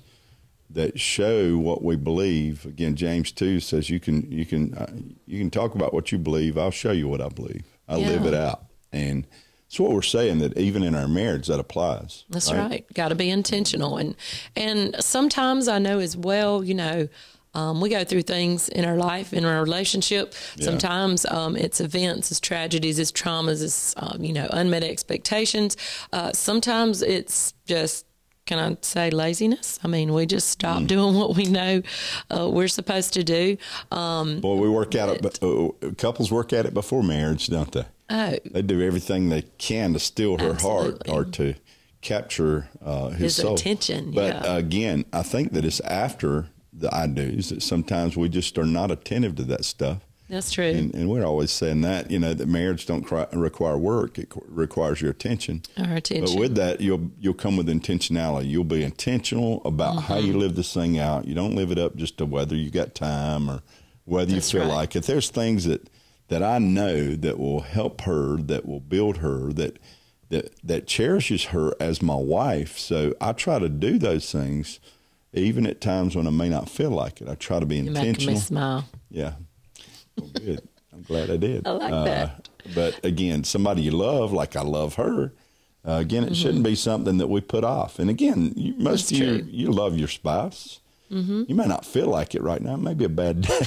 that 0.70 0.98
show 0.98 1.58
what 1.58 1.82
we 1.82 1.96
believe. 1.96 2.64
Again, 2.64 2.96
James 2.96 3.32
two 3.32 3.60
says 3.60 3.90
you 3.90 4.00
can 4.00 4.30
you 4.30 4.46
can 4.46 4.74
uh, 4.74 4.92
you 5.26 5.38
can 5.38 5.50
talk 5.50 5.74
about 5.74 5.92
what 5.92 6.12
you 6.12 6.18
believe. 6.18 6.56
I'll 6.56 6.70
show 6.70 6.92
you 6.92 7.08
what 7.08 7.20
I 7.20 7.28
believe. 7.28 7.64
I 7.88 7.96
live 7.96 8.24
it 8.24 8.34
out, 8.34 8.64
and 8.92 9.26
it's 9.66 9.78
what 9.78 9.90
we're 9.90 10.02
saying 10.02 10.38
that 10.38 10.56
even 10.56 10.82
in 10.82 10.94
our 10.94 11.08
marriage 11.08 11.48
that 11.48 11.58
applies. 11.58 12.24
That's 12.30 12.52
right. 12.52 12.86
Got 12.94 13.08
to 13.08 13.14
be 13.14 13.28
intentional, 13.28 13.96
and 13.96 14.16
and 14.56 14.96
sometimes 15.00 15.68
I 15.68 15.78
know 15.78 15.98
as 15.98 16.16
well. 16.16 16.62
You 16.64 16.74
know, 16.74 17.08
um, 17.54 17.80
we 17.80 17.88
go 17.88 18.04
through 18.04 18.22
things 18.22 18.68
in 18.68 18.84
our 18.84 18.96
life, 18.96 19.32
in 19.32 19.44
our 19.44 19.62
relationship. 19.62 20.34
Sometimes 20.60 21.26
um, 21.26 21.56
it's 21.56 21.80
events, 21.80 22.30
it's 22.30 22.40
tragedies, 22.40 22.98
it's 22.98 23.12
traumas, 23.12 23.62
it's 23.62 23.94
um, 23.96 24.22
you 24.22 24.32
know 24.32 24.48
unmet 24.50 24.82
expectations. 24.84 25.76
Uh, 26.12 26.32
sometimes 26.32 27.02
it's 27.02 27.54
just. 27.66 28.06
Can 28.44 28.58
I 28.58 28.76
say 28.80 29.10
laziness? 29.10 29.78
I 29.84 29.88
mean, 29.88 30.12
we 30.12 30.26
just 30.26 30.48
stop 30.48 30.84
doing 30.86 31.14
what 31.14 31.36
we 31.36 31.44
know 31.44 31.80
uh, 32.28 32.50
we're 32.50 32.66
supposed 32.66 33.14
to 33.14 33.22
do. 33.22 33.56
Um, 33.92 34.40
Boy, 34.40 34.56
we 34.56 34.68
work 34.68 34.96
at 34.96 35.08
it. 35.10 35.22
but, 35.22 35.40
uh, 35.40 35.68
couples 35.96 36.32
work 36.32 36.52
at 36.52 36.66
it 36.66 36.74
before 36.74 37.04
marriage, 37.04 37.46
don't 37.46 37.70
they? 37.70 37.84
oh, 38.10 38.36
They 38.44 38.62
do 38.62 38.82
everything 38.82 39.28
they 39.28 39.42
can 39.58 39.92
to 39.92 40.00
steal 40.00 40.38
her 40.38 40.54
heart 40.54 41.08
or 41.08 41.24
to 41.24 41.54
capture 42.00 42.68
uh, 42.84 43.10
his, 43.10 43.36
His 43.36 43.44
attention, 43.44 44.10
But 44.10 44.34
yeah. 44.44 44.56
again, 44.56 45.04
I 45.12 45.22
think 45.22 45.52
that 45.52 45.64
it's 45.64 45.78
after 45.80 46.48
the 46.72 46.94
I 46.94 47.06
do's 47.06 47.50
that 47.50 47.62
sometimes 47.62 48.16
we 48.16 48.28
just 48.28 48.56
are 48.58 48.64
not 48.64 48.90
attentive 48.90 49.34
to 49.36 49.44
that 49.44 49.64
stuff. 49.64 49.98
that's 50.28 50.50
true. 50.50 50.64
And, 50.64 50.94
and 50.94 51.08
we're 51.10 51.24
always 51.24 51.50
saying 51.50 51.82
that, 51.82 52.10
you 52.10 52.18
know, 52.18 52.32
that 52.32 52.48
marriage 52.48 52.86
don't 52.86 53.02
cry, 53.02 53.26
require 53.32 53.76
work; 53.76 54.18
it 54.18 54.30
qu- 54.30 54.44
requires 54.48 55.00
your 55.02 55.10
attention. 55.10 55.62
our 55.76 56.00
But 56.00 56.34
with 56.36 56.54
that, 56.56 56.80
you'll 56.80 57.10
you'll 57.20 57.34
come 57.34 57.56
with 57.58 57.68
intentionality. 57.68 58.48
You'll 58.48 58.64
be 58.64 58.82
intentional 58.82 59.60
about 59.64 60.02
how 60.04 60.16
Mm-hmm. 60.16 60.26
you 60.26 60.38
live 60.38 60.54
this 60.54 60.72
thing 60.72 60.98
out. 60.98 61.26
You 61.26 61.34
don't 61.34 61.54
live 61.54 61.70
it 61.70 61.78
up 61.78 61.96
just 61.96 62.16
to 62.18 62.26
whether 62.26 62.56
you 62.56 62.70
got 62.70 62.94
time 62.94 63.50
or 63.50 63.62
whether 64.04 64.32
That's 64.32 64.52
you 64.52 64.60
feel 64.60 64.68
right. 64.68 64.74
like 64.76 64.96
it. 64.96 65.04
There's 65.04 65.28
things 65.30 65.64
that 65.64 65.90
that 66.28 66.42
I 66.42 66.58
know 66.58 67.14
that 67.16 67.38
will 67.38 67.60
help 67.60 68.00
her, 68.02 68.36
that 68.38 68.64
will 68.64 68.80
build 68.80 69.18
her, 69.18 69.52
that 69.52 69.78
that 70.30 70.54
that 70.64 70.86
cherishes 70.86 71.44
her 71.46 71.74
as 71.78 72.00
my 72.00 72.14
wife. 72.16 72.78
So 72.78 73.14
I 73.20 73.32
try 73.32 73.58
to 73.58 73.68
do 73.68 73.98
those 73.98 74.32
things, 74.32 74.80
even 75.32 75.66
at 75.66 75.80
times 75.80 76.14
when 76.16 76.26
I 76.26 76.30
may 76.30 76.48
not 76.48 76.68
feel 76.68 76.90
like 76.90 77.20
it. 77.20 77.28
I 77.28 77.34
try 77.34 77.60
to 77.60 77.66
be 77.66 77.76
You're 77.76 77.92
making 77.92 78.02
me 78.02 78.08
intentional. 78.10 78.40
smile. 78.40 78.84
Yeah. 79.10 79.32
Well, 80.18 80.30
good. 80.34 80.68
I'm 80.92 81.02
glad 81.02 81.30
I 81.30 81.36
did. 81.36 81.66
I 81.66 81.70
like 81.72 81.92
Uh, 81.92 82.04
that. 82.04 82.48
But 82.74 83.04
again, 83.04 83.44
somebody 83.44 83.82
you 83.82 83.90
love, 83.92 84.32
like 84.32 84.54
I 84.56 84.62
love 84.62 84.94
her, 84.96 85.32
uh, 85.86 85.92
again, 85.94 86.22
it 86.24 86.36
shouldn't 86.36 86.62
be 86.64 86.74
something 86.76 87.18
that 87.18 87.26
we 87.28 87.40
put 87.40 87.64
off. 87.64 87.98
And 87.98 88.08
again, 88.08 88.52
you, 88.56 88.74
most 88.78 88.78
Mm-hmm. 88.78 88.84
That's 88.84 89.10
of 89.12 89.18
you, 89.18 89.38
true. 89.42 89.48
you 89.50 89.72
love 89.72 89.96
your 89.98 90.08
spouse. 90.08 90.78
Mm-hmm. 91.10 91.44
You 91.48 91.54
may 91.54 91.66
not 91.66 91.84
feel 91.84 92.06
like 92.06 92.34
it 92.34 92.42
right 92.42 92.62
now. 92.62 92.74
It 92.74 92.78
may 92.80 92.94
be 92.94 93.04
a 93.04 93.08
bad 93.08 93.40
day. 93.48 93.60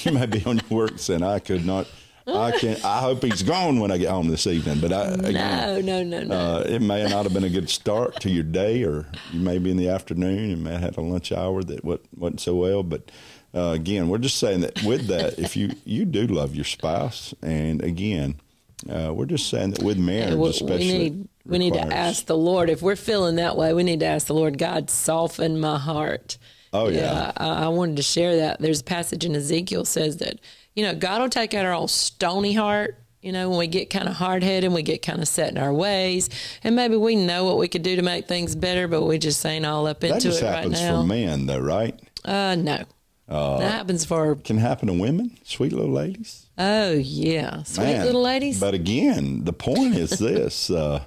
you 0.00 0.12
may 0.12 0.26
be 0.26 0.44
on 0.44 0.56
your 0.68 0.78
work 0.78 0.98
saying, 0.98 1.22
I 1.22 1.38
could 1.38 1.64
not, 1.64 1.86
I 2.26 2.52
can 2.52 2.76
I 2.84 3.00
hope 3.00 3.22
he's 3.22 3.42
gone 3.42 3.80
when 3.80 3.90
I 3.90 3.98
get 3.98 4.10
home 4.10 4.28
this 4.28 4.46
evening. 4.46 4.80
But 4.80 4.92
I, 4.92 5.04
again, 5.12 5.84
No, 5.86 6.02
no, 6.02 6.20
no, 6.20 6.24
no. 6.24 6.34
uh, 6.34 6.60
it 6.68 6.80
may 6.82 7.02
not 7.08 7.24
have 7.24 7.32
been 7.34 7.44
a 7.44 7.50
good 7.50 7.68
start 7.68 8.20
to 8.20 8.30
your 8.30 8.44
day, 8.44 8.84
or 8.84 9.06
you 9.32 9.40
may 9.40 9.58
be 9.58 9.70
in 9.70 9.76
the 9.76 9.88
afternoon 9.88 10.50
and 10.52 10.62
may 10.64 10.72
have 10.72 10.80
had 10.80 10.96
a 10.96 11.00
lunch 11.00 11.32
hour 11.32 11.62
that 11.64 11.84
wa- 11.84 11.98
wasn't 12.16 12.40
so 12.40 12.54
well. 12.54 12.82
But 12.82 13.10
uh, 13.54 13.70
again, 13.70 14.08
we're 14.08 14.18
just 14.18 14.38
saying 14.38 14.60
that 14.60 14.82
with 14.82 15.06
that, 15.08 15.38
if 15.38 15.56
you 15.56 15.70
you 15.84 16.04
do 16.04 16.26
love 16.26 16.54
your 16.54 16.64
spouse, 16.64 17.34
and 17.42 17.82
again, 17.82 18.40
uh, 18.88 19.12
we're 19.14 19.26
just 19.26 19.48
saying 19.50 19.70
that 19.72 19.82
with 19.82 19.98
marriage, 19.98 20.30
Yeah, 20.30 20.34
we, 20.36 20.40
we 20.42 20.48
especially, 20.50 20.98
need 20.98 21.28
we 21.44 21.58
need 21.58 21.74
to 21.74 21.80
ask 21.80 22.26
the 22.26 22.36
Lord 22.36 22.70
if 22.70 22.82
we're 22.82 22.96
feeling 22.96 23.36
that 23.36 23.56
way. 23.56 23.74
We 23.74 23.82
need 23.82 24.00
to 24.00 24.06
ask 24.06 24.26
the 24.28 24.34
Lord, 24.34 24.58
God, 24.58 24.90
soften 24.90 25.58
my 25.60 25.78
heart. 25.78 26.38
Oh, 26.72 26.88
yeah. 26.88 27.32
I, 27.36 27.64
I 27.64 27.68
wanted 27.68 27.96
to 27.96 28.02
share 28.02 28.36
that. 28.36 28.60
There's 28.60 28.80
a 28.80 28.84
passage 28.84 29.24
in 29.24 29.34
Ezekiel 29.36 29.84
says 29.84 30.16
that 30.18 30.38
you 30.74 30.82
know 30.84 30.94
God 30.94 31.20
will 31.20 31.28
take 31.28 31.52
out 31.54 31.64
our 31.66 31.72
old 31.74 31.90
stony 31.90 32.54
heart. 32.54 32.98
You 33.20 33.30
know, 33.30 33.50
when 33.50 33.58
we 33.60 33.66
get 33.68 33.88
kind 33.88 34.08
of 34.08 34.14
hard 34.14 34.42
headed, 34.42 34.64
and 34.64 34.74
we 34.74 34.82
get 34.82 35.00
kind 35.02 35.20
of 35.22 35.28
set 35.28 35.50
in 35.52 35.58
our 35.58 35.72
ways, 35.72 36.28
and 36.64 36.74
maybe 36.74 36.96
we 36.96 37.14
know 37.14 37.44
what 37.44 37.56
we 37.56 37.68
could 37.68 37.82
do 37.82 37.94
to 37.94 38.02
make 38.02 38.26
things 38.26 38.56
better, 38.56 38.88
but 38.88 39.02
we 39.04 39.16
just 39.18 39.44
ain't 39.46 39.64
all 39.64 39.86
up 39.86 40.00
That 40.00 40.10
into 40.14 40.28
just 40.30 40.42
it 40.42 40.46
right 40.46 40.54
happens 40.56 40.80
now. 40.80 41.02
for 41.02 41.06
men, 41.06 41.46
though, 41.46 41.60
right? 41.60 42.00
Uh, 42.24 42.56
no, 42.56 42.82
Uh, 43.28 43.58
that 43.58 43.70
happens 43.70 44.04
for 44.04 44.34
Can 44.36 44.58
happen 44.58 44.88
to 44.88 44.94
women, 44.94 45.38
sweet 45.44 45.72
little 45.72 45.92
ladies. 45.92 46.46
oh 46.58 46.92
yeah, 46.94 47.62
sweet 47.62 47.84
Man, 47.84 48.06
little 48.06 48.22
ladies. 48.22 48.58
But 48.58 48.74
again, 48.74 49.44
the 49.44 49.52
point 49.52 49.94
is 49.94 50.10
this: 50.18 50.68
uh, 50.68 51.04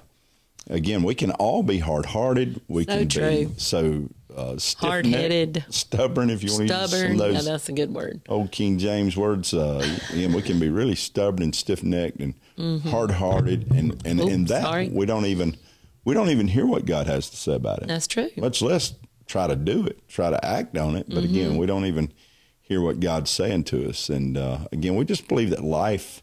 again, 0.70 1.02
we 1.02 1.14
can 1.14 1.32
all 1.32 1.62
be 1.62 1.80
hard-hearted. 1.80 2.62
We 2.66 2.84
So 2.84 2.96
can 2.98 3.08
true. 3.08 3.46
be 3.48 3.48
so 3.58 4.08
uh, 4.36 4.58
stiff-necked, 4.58 5.06
Hard-headed. 5.06 5.64
stubborn. 5.70 6.30
If 6.30 6.42
you 6.44 6.52
want 6.52 6.68
to 6.68 6.86
Stubborn. 6.86 7.12
Yeah, 7.12 7.18
those 7.32 7.44
that's 7.46 7.68
a 7.68 7.72
good 7.72 7.92
word. 7.94 8.20
old 8.28 8.52
King 8.52 8.78
James 8.78 9.16
words, 9.16 9.54
uh, 9.54 9.84
yeah, 10.12 10.28
we 10.28 10.42
can 10.42 10.58
be 10.60 10.68
really 10.68 10.94
stubborn 10.94 11.42
and 11.42 11.54
stiff 11.54 11.82
necked 11.82 12.20
and 12.20 12.34
hard 12.82 13.12
hearted, 13.12 13.70
and 13.72 14.00
and 14.06 14.20
Oops, 14.20 14.32
and 14.32 14.48
that 14.48 14.62
sorry. 14.62 14.88
we 14.88 15.06
don't 15.06 15.26
even 15.26 15.56
we 16.04 16.14
don't 16.14 16.28
even 16.30 16.48
hear 16.48 16.66
what 16.66 16.86
God 16.86 17.06
has 17.06 17.28
to 17.30 17.36
say 17.36 17.54
about 17.54 17.80
it. 17.82 17.88
That's 17.88 18.06
true. 18.06 18.28
Much 18.36 18.62
less 18.62 18.94
try 19.26 19.46
to 19.48 19.56
do 19.56 19.84
it, 19.86 20.06
try 20.08 20.30
to 20.30 20.44
act 20.44 20.76
on 20.78 20.94
it. 20.96 21.06
But 21.08 21.24
again, 21.24 21.56
we 21.56 21.66
don't 21.66 21.84
even 21.86 22.12
hear 22.60 22.80
what 22.80 23.00
God's 23.00 23.30
saying 23.30 23.64
to 23.64 23.88
us. 23.88 24.08
And 24.08 24.36
uh, 24.38 24.58
again, 24.72 24.94
we 24.96 25.04
just 25.04 25.26
believe 25.28 25.50
that 25.50 25.64
life 25.64 26.22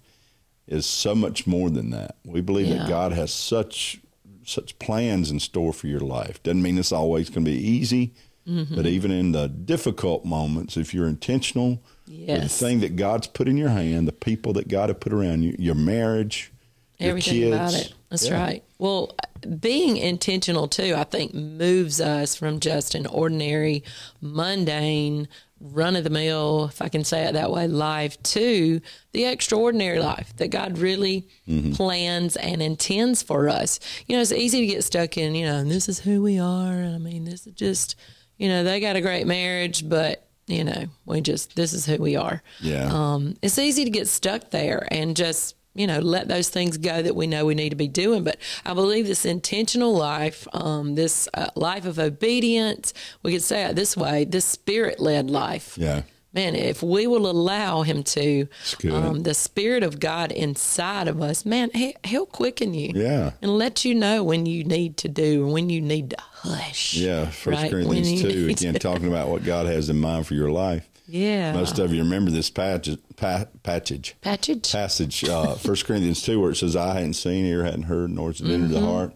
is 0.68 0.86
so 0.86 1.14
much 1.14 1.46
more 1.46 1.70
than 1.70 1.90
that. 1.90 2.16
We 2.26 2.40
believe 2.42 2.68
Yeah. 2.68 2.78
that 2.80 2.88
God 2.90 3.12
has 3.12 3.34
such 3.34 4.00
such 4.46 4.78
plans 4.80 5.32
in 5.32 5.40
store 5.40 5.74
for 5.74 5.88
your 5.88 6.00
life. 6.00 6.42
Doesn't 6.44 6.62
mean 6.62 6.78
it's 6.78 6.92
always 6.92 7.30
going 7.30 7.46
to 7.46 7.52
be 7.52 7.58
easy, 7.58 8.14
Mm-hmm. 8.46 8.76
but 8.76 8.86
even 8.86 9.10
in 9.10 9.32
the 9.32 9.48
difficult 9.48 10.26
moments, 10.26 10.76
if 10.76 10.94
you're 10.94 11.08
intentional 11.08 11.82
with 12.06 12.28
the 12.42 12.50
thing 12.50 12.82
that 12.82 12.98
God's 12.98 13.26
put 13.28 13.48
in 13.48 13.56
your 13.56 13.70
hand, 13.70 14.06
the 14.06 14.12
people 14.12 14.52
that 14.54 14.68
God 14.68 14.90
has 14.90 14.98
put 15.00 15.14
around 15.14 15.44
you, 15.44 15.56
your 15.58 15.76
marriage, 15.76 16.52
your 17.00 17.12
Everything 17.12 17.34
kids, 17.36 17.56
about 17.56 17.74
it. 17.74 17.94
That's 18.10 18.28
Yeah. 18.28 18.44
right. 18.44 18.64
Well, 18.84 19.16
being 19.62 19.96
intentional 19.96 20.68
too, 20.68 20.94
I 20.98 21.06
think, 21.06 21.34
moves 21.34 22.02
us 22.02 22.36
from 22.36 22.60
just 22.60 22.96
an 22.96 23.06
ordinary, 23.06 23.82
mundane, 24.20 25.30
run 25.62 25.96
of 25.96 26.04
the 26.04 26.10
mill, 26.10 26.66
if 26.66 26.82
I 26.82 26.90
can 26.90 27.06
say 27.06 27.24
it 27.24 27.32
that 27.34 27.50
way, 27.50 27.66
life 27.68 28.22
to 28.24 28.82
the 29.14 29.24
extraordinary 29.24 30.00
life 30.00 30.36
that 30.36 30.50
God 30.50 30.78
really 30.80 31.28
Mm-hmm. 31.48 31.74
plans 31.74 32.36
and 32.38 32.62
intends 32.62 33.24
for 33.24 33.48
us. 33.48 33.80
You 34.08 34.16
know, 34.16 34.22
it's 34.22 34.32
easy 34.34 34.62
to 34.62 34.68
get 34.68 34.84
stuck 34.84 35.18
in, 35.18 35.34
you 35.36 35.46
know, 35.46 35.58
and 35.60 35.70
this 35.72 35.88
is 35.88 36.00
who 36.00 36.22
we 36.22 36.40
are. 36.40 36.74
I 36.84 36.98
mean, 36.98 37.24
this 37.26 37.48
is 37.48 37.54
just, 37.54 37.96
you 38.38 38.50
know, 38.50 38.64
they 38.66 38.80
got 38.82 38.96
a 38.98 39.02
great 39.02 39.28
marriage, 39.28 39.88
but, 39.88 40.28
you 40.48 40.64
know, 40.66 40.86
we 41.06 41.22
just, 41.22 41.56
this 41.56 41.72
is 41.74 41.86
who 41.86 41.98
we 41.98 42.16
are 42.18 42.42
Yeah. 42.60 42.90
um, 42.92 43.36
it's 43.42 43.58
easy 43.60 43.84
to 43.86 43.90
get 43.90 44.08
stuck 44.10 44.52
there 44.52 44.86
and 44.92 45.16
just 45.16 45.56
you 45.76 45.88
know 45.88 46.00
let 46.00 46.28
those 46.28 46.50
things 46.50 46.78
go 46.78 47.02
that 47.02 47.16
we 47.16 47.26
know 47.28 47.46
we 47.46 47.56
need 47.56 47.70
to 47.70 47.76
be 47.76 47.88
doing 47.88 48.24
but 48.24 48.38
i 48.66 48.74
believe 48.74 49.08
this 49.08 49.26
intentional 49.26 49.94
life 49.96 50.48
um, 50.54 50.96
this 50.96 51.28
uh, 51.34 51.48
life 51.56 51.86
of 51.86 51.98
obedience 52.00 52.94
we 53.24 53.32
could 53.34 53.42
say 53.42 53.64
it 53.66 53.76
this 53.76 53.98
way 53.98 54.24
this 54.26 54.46
spirit-led 54.46 55.30
life 55.32 55.76
yeah. 55.78 56.04
man 56.34 56.54
if 56.56 56.84
we 56.84 57.08
will 57.08 57.28
allow 57.30 57.82
him 57.82 58.04
to 58.04 58.48
um, 58.92 59.24
the 59.24 59.34
spirit 59.34 59.82
of 59.84 60.00
god 60.00 60.32
inside 60.32 61.08
of 61.08 61.22
us 61.22 61.44
man 61.46 61.72
he, 61.74 61.96
he'll 62.04 62.26
quicken 62.28 62.74
you 62.74 62.92
Yeah. 62.94 63.32
and 63.42 63.58
let 63.58 63.84
you 63.84 63.96
know 63.96 64.24
when 64.24 64.46
you 64.46 64.64
need 64.64 64.98
to 64.98 65.08
do 65.10 65.44
and 65.44 65.54
when 65.54 65.70
you 65.72 65.82
need 65.82 66.12
to 66.12 66.18
hush 66.20 66.94
Yeah, 66.96 67.26
First 67.30 67.62
right? 67.62 67.72
Corinthians 67.72 68.22
two 68.22 68.48
again, 68.50 68.74
to- 68.74 68.80
talking 68.80 69.08
about 69.08 69.30
what 69.30 69.44
God 69.44 69.66
has 69.66 69.90
in 69.90 69.98
mind 69.98 70.28
for 70.28 70.34
your 70.36 70.52
life. 70.52 70.88
Yeah 71.06 71.54
Most 71.54 71.80
of 71.80 71.94
you 71.94 72.02
remember 72.04 72.32
this 72.32 72.50
passage, 72.50 73.00
pa- 73.16 73.46
passage, 73.64 74.16
patchage 74.22 74.72
passage, 74.72 75.24
uh, 75.26 75.56
First 75.68 75.86
Corinthians 75.86 76.22
two, 76.22 76.40
where 76.40 76.52
it 76.52 76.56
says, 76.56 76.76
"I 76.76 76.94
hadn't 76.96 77.14
seen, 77.16 77.46
ear 77.46 77.64
hadn't 77.64 77.84
heard, 77.84 78.10
nor 78.12 78.30
has 78.30 78.42
it 78.42 78.50
entered 78.50 78.70
the 78.72 78.80
heart 78.82 79.14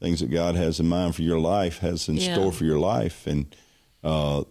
things 0.00 0.20
that 0.20 0.30
God 0.30 0.54
has 0.54 0.78
in 0.78 0.88
mind 0.88 1.16
for 1.16 1.22
your 1.22 1.40
life, 1.40 1.78
has 1.78 2.08
in 2.08 2.16
Yeah. 2.16 2.34
store 2.34 2.52
for 2.52 2.64
your 2.64 2.78
life." 2.78 3.26
And 3.26 3.54
uh, 4.04 4.44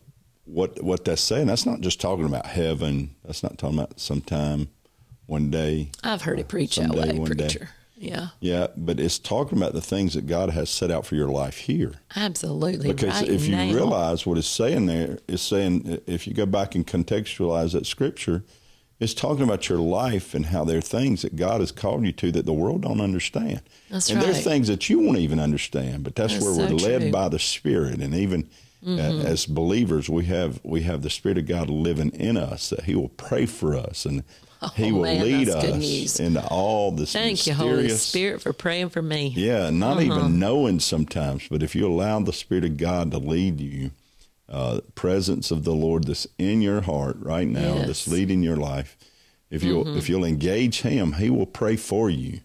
what 0.45 0.81
what 0.83 1.03
that's 1.05 1.21
saying, 1.21 1.47
that's 1.47 1.65
not 1.65 1.81
just 1.81 1.99
talking 2.01 2.25
about 2.25 2.45
heaven. 2.45 3.15
That's 3.25 3.43
not 3.43 3.57
talking 3.57 3.79
about 3.79 3.99
sometime, 3.99 4.69
one 5.25 5.49
day. 5.49 5.89
i've 6.03 6.21
heard 6.21 6.39
it 6.39 6.47
preached 6.47 6.79
that 6.79 6.91
way 6.91 7.17
one 7.17 7.31
day. 7.35 7.57
Yeah 7.97 8.27
Yeah, 8.39 8.67
but 8.77 8.99
it's 8.99 9.19
talking 9.19 9.57
about 9.57 9.73
the 9.73 9.81
things 9.81 10.13
that 10.13 10.27
God 10.27 10.51
has 10.51 10.69
set 10.69 10.91
out 10.91 11.05
for 11.05 11.15
your 11.15 11.29
life 11.29 11.57
here. 11.57 11.95
Absolutely. 12.15 12.89
Because 12.89 13.21
right 13.21 13.29
if 13.29 13.45
you 13.47 13.55
now. 13.55 13.73
realize 13.73 14.25
what 14.25 14.37
it's 14.37 14.47
saying 14.47 14.85
there, 14.85 15.19
it's 15.27 15.41
saying 15.41 15.99
if 16.05 16.27
you 16.27 16.33
go 16.33 16.45
back 16.45 16.75
and 16.75 16.85
contextualize 16.85 17.73
that 17.73 17.85
scripture, 17.85 18.43
it's 18.99 19.13
talking 19.13 19.43
about 19.43 19.69
your 19.69 19.79
life 19.79 20.33
and 20.33 20.47
how 20.47 20.63
there 20.63 20.79
are 20.79 20.81
things 20.81 21.21
that 21.21 21.35
God 21.35 21.59
has 21.59 21.71
called 21.71 22.05
you 22.05 22.11
to 22.13 22.31
that 22.31 22.45
the 22.45 22.53
world 22.53 22.81
don't 22.81 23.01
understand. 23.01 23.61
That's 23.89 24.09
and 24.09 24.21
there's 24.21 24.37
right. 24.37 24.43
things 24.43 24.67
that 24.69 24.89
you 24.89 24.99
won't 24.99 25.19
even 25.19 25.39
understand, 25.39 26.03
but 26.03 26.15
that's, 26.15 26.33
That's 26.33 26.45
where 26.45 26.53
we're 26.53 26.75
led 26.75 26.79
true. 26.79 26.99
Mm-hmm. 26.99 27.11
by 27.11 27.29
the 27.29 27.39
Spirit. 27.39 27.99
And 27.99 28.15
even 28.15 28.49
uh, 28.85 29.25
as 29.25 29.45
believers, 29.45 30.09
we 30.09 30.25
have 30.25 30.59
we 30.63 30.81
have 30.83 31.01
the 31.01 31.09
Spirit 31.09 31.37
of 31.37 31.45
God 31.45 31.69
living 31.69 32.09
in 32.11 32.37
us 32.37 32.69
that 32.69 32.83
He 32.83 32.95
will 32.95 33.09
pray 33.09 33.45
for 33.45 33.75
us 33.75 34.05
and 34.05 34.23
He 34.75 34.91
Oh, 34.91 34.95
will 34.95 35.01
man, 35.03 35.21
lead 35.23 35.49
us 35.49 36.19
into 36.19 36.45
all 36.47 36.91
this 36.91 37.13
Thank 37.13 37.45
you, 37.47 37.53
Holy 37.53 37.89
Spirit, 37.89 38.41
for 38.41 38.53
praying 38.53 38.89
for 38.89 39.01
me. 39.01 39.33
yeah, 39.35 39.69
not 39.69 39.97
Uh-huh. 39.97 40.01
even 40.17 40.39
knowing 40.39 40.79
sometimes, 40.79 41.47
but 41.49 41.61
if 41.63 41.75
you 41.75 41.87
allow 41.87 42.19
the 42.19 42.33
Spirit 42.33 42.65
of 42.65 42.77
God 42.77 43.11
to 43.11 43.17
lead 43.19 43.59
you, 43.61 43.91
uh, 44.49 44.79
presence 44.95 45.51
of 45.51 45.63
the 45.65 45.73
Lord 45.73 46.05
that's 46.05 46.25
in 46.37 46.61
your 46.61 46.81
heart 46.81 47.17
right 47.19 47.47
now, 47.47 47.75
Yes. 47.75 47.87
that's 47.87 48.07
leading 48.07 48.41
your 48.41 48.55
life. 48.57 48.97
If 49.51 49.63
you'll 49.63 49.83
Mm-hmm. 49.85 49.97
if 49.97 50.09
you'll 50.09 50.25
engage 50.25 50.81
Him, 50.81 51.13
He 51.13 51.29
will 51.29 51.45
pray 51.45 51.75
for 51.75 52.09
you. 52.09 52.39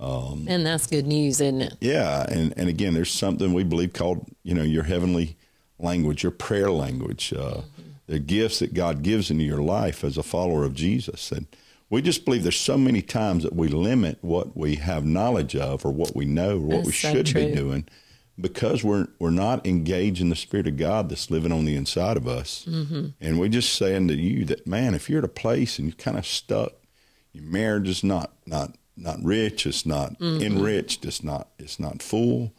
And 0.00 0.66
that's 0.66 0.86
good 0.86 1.06
news, 1.06 1.40
isn't 1.40 1.62
it? 1.62 1.74
Yeah, 1.80 2.24
and 2.28 2.52
and 2.58 2.68
again, 2.68 2.92
there's 2.94 3.10
something 3.12 3.54
we 3.54 3.62
believe 3.64 3.92
called 3.94 4.26
you 4.42 4.52
know 4.54 4.62
your 4.62 4.82
heavenly 4.82 5.36
language, 5.78 6.22
your 6.22 6.32
prayer 6.32 6.70
language, 6.70 7.32
uh, 7.32 7.62
the 8.06 8.18
gifts 8.18 8.58
that 8.58 8.74
God 8.74 9.02
gives 9.02 9.30
into 9.30 9.44
your 9.44 9.62
life 9.62 10.04
as 10.04 10.18
a 10.18 10.22
follower 10.22 10.64
of 10.64 10.74
Jesus, 10.74 11.32
and 11.32 11.46
we 11.90 12.02
just 12.02 12.24
believe 12.24 12.42
there's 12.42 12.56
so 12.56 12.76
many 12.78 13.02
times 13.02 13.42
that 13.44 13.54
we 13.54 13.68
limit 13.68 14.18
what 14.20 14.56
we 14.56 14.76
have 14.76 15.04
knowledge 15.04 15.54
of 15.54 15.84
or 15.84 15.92
what 15.92 16.14
we 16.16 16.24
know 16.24 16.56
or 16.56 16.60
what 16.60 16.78
we 16.84 16.92
That's 16.92 16.98
so 16.98 17.12
should 17.12 17.34
be 17.34 17.54
doing 17.54 17.86
because 18.40 18.82
we're 18.82 19.06
we're 19.18 19.30
not 19.30 19.66
engaged 19.66 20.20
in 20.20 20.28
the 20.28 20.36
Spirit 20.36 20.66
of 20.66 20.76
God 20.76 21.08
that's 21.08 21.30
living 21.30 21.52
on 21.52 21.64
the 21.64 21.76
inside 21.76 22.16
of 22.16 22.26
us, 22.26 22.66
mm-hmm. 22.68 23.08
and 23.20 23.38
we're 23.38 23.48
just 23.48 23.74
saying 23.74 24.08
to 24.08 24.14
you 24.14 24.44
that 24.46 24.66
man, 24.66 24.94
if 24.94 25.08
you're 25.08 25.20
at 25.20 25.24
a 25.24 25.28
place 25.28 25.78
and 25.78 25.88
you're 25.88 25.96
kind 25.96 26.18
of 26.18 26.26
stuck, 26.26 26.72
your 27.32 27.44
marriage 27.44 27.88
is 27.88 28.02
not 28.02 28.32
not 28.46 28.76
not 28.96 29.18
rich, 29.22 29.66
it's 29.66 29.86
not 29.86 30.18
Mm-hmm. 30.18 30.42
enriched, 30.42 31.04
it's 31.04 31.22
not 31.22 31.48
it's 31.58 31.78
not 31.78 32.02
full. 32.02 32.52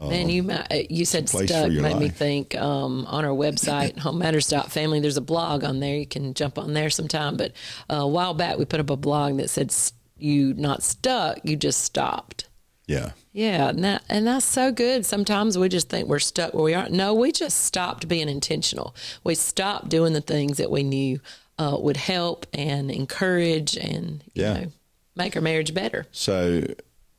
Man, 0.00 0.28
you 0.28 0.50
uh, 0.50 0.64
you 0.90 1.04
said 1.04 1.28
stuck 1.28 1.70
made 1.70 1.96
me 1.98 2.08
think 2.08 2.54
um, 2.56 3.06
on 3.06 3.24
our 3.24 3.30
website, 3.30 3.94
homematters.family, 3.98 5.00
there's 5.00 5.16
a 5.16 5.20
blog 5.22 5.62
on 5.64 5.80
there. 5.80 5.96
You 5.96 6.06
can 6.06 6.34
jump 6.34 6.58
on 6.58 6.72
there 6.74 6.90
sometime. 6.90 7.36
But 7.36 7.52
uh, 7.90 7.96
a 7.96 8.08
while 8.08 8.34
back, 8.34 8.58
we 8.58 8.64
put 8.64 8.80
up 8.80 8.90
a 8.90 8.96
blog 8.96 9.36
that 9.36 9.50
said, 9.50 9.72
you 10.18 10.52
not 10.54 10.82
stuck, 10.82 11.38
you 11.44 11.56
just 11.56 11.80
stopped. 11.82 12.48
Yeah, 12.86 13.12
Yeah, 13.32 13.70
and 13.70 13.82
that 13.84 14.02
and 14.10 14.26
that's 14.26 14.44
so 14.44 14.70
good. 14.70 15.06
Sometimes 15.06 15.56
we 15.56 15.70
just 15.70 15.88
think 15.88 16.06
we're 16.06 16.18
stuck 16.18 16.52
where 16.52 16.64
we 16.64 16.74
aren't 16.74 16.92
No, 16.92 17.14
we 17.14 17.32
just 17.32 17.60
stopped 17.64 18.08
being 18.08 18.28
intentional. 18.28 18.94
We 19.22 19.34
stopped 19.36 19.88
doing 19.88 20.12
the 20.12 20.20
things 20.20 20.58
that 20.58 20.70
we 20.70 20.82
knew 20.82 21.20
uh, 21.58 21.78
would 21.80 21.96
help 21.96 22.46
and 22.52 22.90
encourage 22.90 23.76
and 23.76 24.22
you 24.34 24.42
Yeah. 24.42 24.52
know 24.54 24.72
make 25.16 25.34
our 25.34 25.40
marriage 25.40 25.72
better. 25.72 26.04
So 26.12 26.64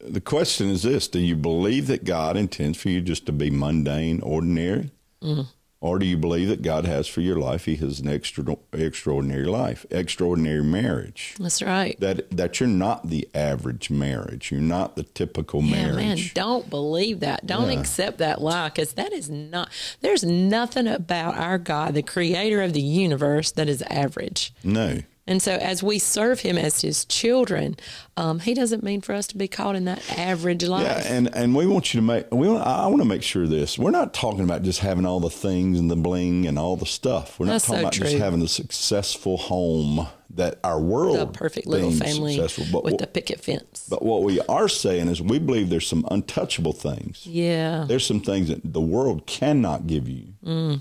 the 0.07 0.21
question 0.21 0.69
is 0.69 0.83
this: 0.83 1.07
Do 1.07 1.19
you 1.19 1.35
believe 1.35 1.87
that 1.87 2.03
God 2.05 2.37
intends 2.37 2.77
for 2.81 2.89
you 2.89 3.01
just 3.01 3.25
to 3.25 3.31
be 3.31 3.49
mundane, 3.49 4.21
ordinary, 4.21 4.91
Mm-hmm. 5.21 5.41
or 5.81 5.97
do 5.99 6.05
you 6.05 6.17
believe 6.17 6.47
that 6.49 6.61
God 6.61 6.85
has 6.85 7.07
for 7.07 7.21
your 7.21 7.37
life? 7.39 7.65
He 7.65 7.75
has 7.77 7.99
an 7.99 8.07
extra, 8.07 8.55
extraordinary 8.73 9.45
life, 9.45 9.85
extraordinary 9.89 10.63
marriage. 10.63 11.35
That's 11.39 11.61
right. 11.63 11.99
That 11.99 12.29
that 12.37 12.59
you're 12.59 12.69
not 12.69 13.09
the 13.09 13.27
average 13.33 13.89
marriage. 13.89 14.51
You're 14.51 14.61
not 14.61 14.95
the 14.95 15.03
typical 15.03 15.63
Yeah, 15.63 15.93
man, 15.93 16.17
don't 16.33 16.69
believe 16.69 17.21
that. 17.21 17.45
Don't 17.47 17.71
Yeah. 17.71 17.79
accept 17.79 18.17
that 18.19 18.41
lie 18.41 18.69
because 18.69 18.93
that 18.93 19.13
is 19.13 19.29
not, 19.29 19.69
there's 20.01 20.23
nothing 20.23 20.87
about 20.87 21.35
our 21.37 21.57
God, 21.57 21.93
the 21.95 22.03
creator 22.03 22.61
of 22.61 22.73
the 22.73 22.81
universe, 22.81 23.51
that 23.51 23.67
is 23.69 23.81
average. 23.83 24.53
no. 24.63 24.99
And 25.27 25.41
so, 25.41 25.53
as 25.53 25.81
we 25.81 25.97
serve 25.97 26.41
him 26.41 26.57
as 26.57 26.81
his 26.81 27.03
children, 27.05 27.77
um, 28.15 28.39
he 28.39 28.53
doesn't 28.53 28.83
mean 28.83 29.01
for 29.01 29.13
us 29.13 29.25
to 29.27 29.37
be 29.37 29.47
caught 29.47 29.75
in 29.75 29.85
that 29.85 30.03
average 30.17 30.63
life. 30.63 30.83
Yeah, 30.83 31.13
and 31.13 31.35
and 31.35 31.55
we 31.55 31.65
want 31.65 31.93
you 31.93 31.99
to 32.01 32.05
make. 32.05 32.31
We 32.31 32.47
want, 32.47 32.65
I 32.65 32.85
want 32.87 33.01
to 33.01 33.07
make 33.07 33.23
sure 33.23 33.47
this. 33.47 33.79
We're 33.79 33.91
not 33.91 34.13
talking 34.13 34.41
about 34.41 34.61
just 34.61 34.79
having 34.79 35.05
all 35.05 35.19
the 35.19 35.31
things 35.31 35.79
and 35.79 35.89
the 35.89 35.95
bling 35.95 36.45
and 36.45 36.59
all 36.59 36.77
the 36.77 36.85
stuff. 36.85 37.39
We're 37.39 37.47
not 37.47 37.53
That's 37.53 37.65
talking 37.65 37.79
so 37.79 37.83
about 37.83 37.93
just 37.93 38.17
having 38.17 38.39
the 38.39 38.47
successful 38.47 39.37
home 39.37 40.07
that 40.35 40.59
our 40.63 40.79
world 40.79 41.17
the 41.19 41.25
perfect 41.27 41.65
little 41.67 41.91
family 41.91 42.35
successful. 42.35 42.65
But 42.71 42.83
with 42.83 42.93
what- 42.93 42.99
the 43.01 43.07
picket 43.07 43.39
fence. 43.41 43.85
But 43.89 44.03
what 44.03 44.23
we 44.23 44.39
are 44.41 44.67
saying 44.67 45.07
is 45.07 45.21
we 45.21 45.39
believe 45.39 45.69
there's 45.69 45.87
some 45.87 46.05
untouchable 46.11 46.73
things. 46.73 47.25
yeah. 47.25 47.85
There's 47.87 48.05
some 48.05 48.19
things 48.21 48.49
that 48.49 48.61
the 48.73 48.81
world 48.81 49.25
cannot 49.25 49.87
give 49.87 50.07
you. 50.09 50.25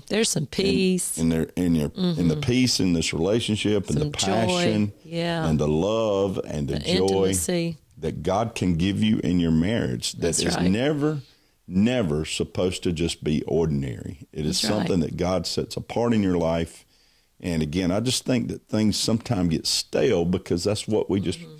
There's 0.07 0.29
some 0.29 0.45
peace. 0.45 1.17
In 1.17 1.29
their 1.29 1.47
in 1.55 1.75
your 1.75 1.91
in 1.95 2.27
the 2.27 2.35
peace 2.37 2.79
in 2.79 2.93
this 2.93 3.13
relationship 3.13 3.89
and 3.89 3.97
the 3.97 4.05
Mm-hmm. 4.05 4.31
Passion 4.31 4.91
Yeah. 5.03 5.47
and 5.47 5.59
the 5.59 5.67
love 5.67 6.39
and 6.45 6.67
the, 6.67 6.75
the 6.75 6.97
joy 6.97 7.27
intimacy. 7.29 7.77
that 7.97 8.21
God 8.23 8.55
can 8.55 8.75
give 8.75 9.01
you 9.01 9.19
in 9.23 9.39
your 9.39 9.51
marriage 9.51 10.13
that 10.13 10.21
That's 10.21 10.39
is 10.43 10.55
right. 10.55 10.69
never 10.69 11.21
never 11.67 12.25
supposed 12.25 12.83
to 12.83 12.91
just 12.91 13.23
be 13.23 13.41
ordinary. 13.47 14.27
It 14.31 14.45
is 14.45 14.61
That's 14.61 14.71
right. 14.71 14.77
something 14.87 14.99
that 14.99 15.17
God 15.17 15.47
sets 15.47 15.75
apart 15.77 16.13
in 16.13 16.21
your 16.21 16.37
life. 16.37 16.85
And 17.41 17.61
again, 17.61 17.91
I 17.91 17.99
just 17.99 18.25
think 18.25 18.47
that 18.47 18.67
things 18.67 18.97
sometimes 18.97 19.49
get 19.49 19.67
stale 19.67 20.25
because 20.25 20.63
that's 20.63 20.87
what 20.87 21.09
we 21.09 21.19
just 21.19 21.39
Mm-hmm. 21.39 21.55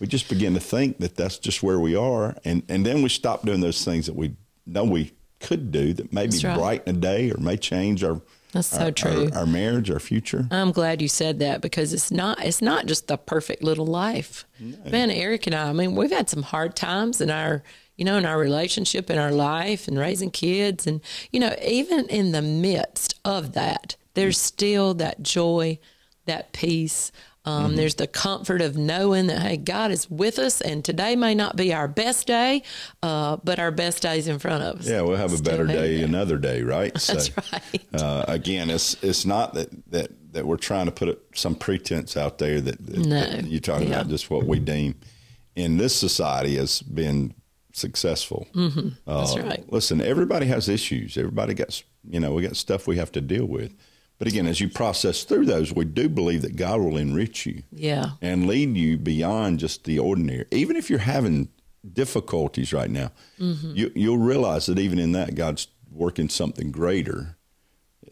we 0.00 0.06
just 0.06 0.28
begin 0.28 0.54
to 0.54 0.60
think 0.60 0.98
that 0.98 1.14
that's 1.16 1.38
just 1.38 1.62
where 1.62 1.78
we 1.78 1.94
are, 1.94 2.36
and 2.44 2.62
and 2.68 2.84
then 2.84 3.02
we 3.02 3.08
stop 3.08 3.44
doing 3.44 3.60
those 3.60 3.84
things 3.84 4.06
that 4.06 4.16
we 4.16 4.34
know 4.66 4.84
we 4.84 5.12
could 5.40 5.70
do 5.72 5.92
that 5.94 6.12
maybe 6.12 6.36
right. 6.44 6.56
brighten 6.56 6.96
a 6.96 6.98
day 6.98 7.30
or 7.30 7.38
may 7.38 7.56
change 7.56 8.04
our 8.04 8.20
That's 8.52 8.68
so 8.68 8.90
true. 8.90 9.30
our, 9.32 9.40
our 9.40 9.46
marriage, 9.46 9.90
our 9.90 9.98
future. 10.00 10.46
I'm 10.50 10.70
glad 10.72 11.00
you 11.00 11.08
said 11.08 11.38
that 11.38 11.60
because 11.62 11.92
it's 11.94 12.10
not 12.10 12.44
it's 12.44 12.60
not 12.60 12.86
just 12.86 13.06
the 13.08 13.16
perfect 13.16 13.62
little 13.62 13.86
life. 13.86 14.44
Man, 14.90 15.10
Eric 15.10 15.46
and 15.46 15.54
I, 15.54 15.68
I 15.70 15.72
mean, 15.72 15.94
we've 15.94 16.10
had 16.10 16.28
some 16.28 16.42
hard 16.42 16.76
times 16.76 17.20
in 17.20 17.30
our 17.30 17.62
you 17.96 18.04
know, 18.06 18.16
in 18.16 18.24
our 18.24 18.38
relationship, 18.38 19.10
in 19.10 19.18
our 19.18 19.30
life, 19.30 19.86
and 19.86 19.98
raising 19.98 20.30
kids, 20.30 20.86
and 20.86 21.02
you 21.30 21.38
know, 21.38 21.54
even 21.62 22.06
in 22.08 22.32
the 22.32 22.40
midst 22.42 23.20
of 23.26 23.52
that, 23.52 23.96
there's 24.14 24.38
still 24.38 24.94
that 24.94 25.22
joy, 25.22 25.78
that 26.26 26.52
peace. 26.52 27.12
Um, 27.12 27.68
Mm-hmm. 27.68 27.76
There's 27.76 27.94
the 27.94 28.06
comfort 28.06 28.60
of 28.60 28.76
knowing 28.76 29.28
that 29.28 29.40
hey, 29.40 29.56
God 29.56 29.90
is 29.90 30.10
with 30.10 30.38
us, 30.38 30.60
and 30.60 30.84
today 30.84 31.16
may 31.16 31.34
not 31.34 31.56
be 31.56 31.72
our 31.72 31.88
best 31.88 32.26
day, 32.26 32.62
uh, 33.02 33.38
but 33.42 33.58
our 33.58 33.70
best 33.70 34.02
days 34.02 34.28
in 34.28 34.38
front 34.38 34.62
of 34.62 34.80
us. 34.80 34.86
Yeah, 34.86 35.00
we'll 35.00 35.16
have 35.16 35.32
a 35.32 35.42
better 35.42 35.66
day 35.66 35.96
that. 35.98 36.04
another 36.04 36.36
day, 36.36 36.60
right? 36.62 36.92
That's 37.06 37.34
right. 37.34 37.82
Uh, 37.94 38.26
again, 38.28 38.68
it's 38.68 39.02
it's 39.02 39.24
not 39.24 39.54
that, 39.54 39.70
that, 39.90 40.10
that 40.34 40.46
we're 40.46 40.58
trying 40.58 40.84
to 40.84 40.92
put 40.92 41.18
some 41.34 41.54
pretense 41.54 42.14
out 42.14 42.36
there 42.36 42.60
that, 42.60 42.86
that, 42.86 42.98
No. 43.06 43.20
that 43.20 43.46
you're 43.46 43.58
talking 43.58 43.88
Yeah. 43.88 44.00
about 44.00 44.08
just 44.10 44.28
what 44.30 44.44
we 44.44 44.58
deem 44.58 44.96
in 45.56 45.78
this 45.78 45.96
society 45.96 46.56
has 46.56 46.82
been 46.82 47.32
successful. 47.72 48.48
Mm-hmm. 48.54 48.88
That's 49.06 49.38
right. 49.38 49.64
Listen, 49.72 50.02
everybody 50.02 50.44
has 50.46 50.68
issues. 50.68 51.16
Everybody 51.16 51.54
got 51.54 51.82
you 52.08 52.20
know 52.20 52.34
we 52.34 52.42
got 52.42 52.56
stuff 52.56 52.86
we 52.86 52.96
have 52.98 53.12
to 53.12 53.22
deal 53.22 53.46
with. 53.46 53.72
But 54.20 54.28
again, 54.28 54.46
as 54.46 54.60
you 54.60 54.68
process 54.68 55.24
through 55.24 55.46
those, 55.46 55.72
we 55.72 55.86
do 55.86 56.06
believe 56.08 56.42
that 56.42 56.54
God 56.54 56.78
will 56.80 56.98
enrich 56.98 57.46
you 57.46 57.62
Yeah. 57.72 58.10
and 58.20 58.46
lead 58.46 58.76
you 58.76 58.96
beyond 58.98 59.58
just 59.60 59.84
the 59.84 59.98
ordinary. 59.98 60.44
Even 60.52 60.76
if 60.76 60.90
you're 60.90 60.98
having 61.00 61.48
difficulties 61.90 62.72
right 62.72 62.90
now, 62.90 63.10
Mm-hmm. 63.40 63.72
you, 63.74 63.90
you'll 63.94 64.18
realize 64.18 64.66
that 64.66 64.78
even 64.78 64.98
in 64.98 65.12
that, 65.12 65.34
God's 65.34 65.68
working 65.90 66.28
something 66.28 66.70
greater. 66.70 67.38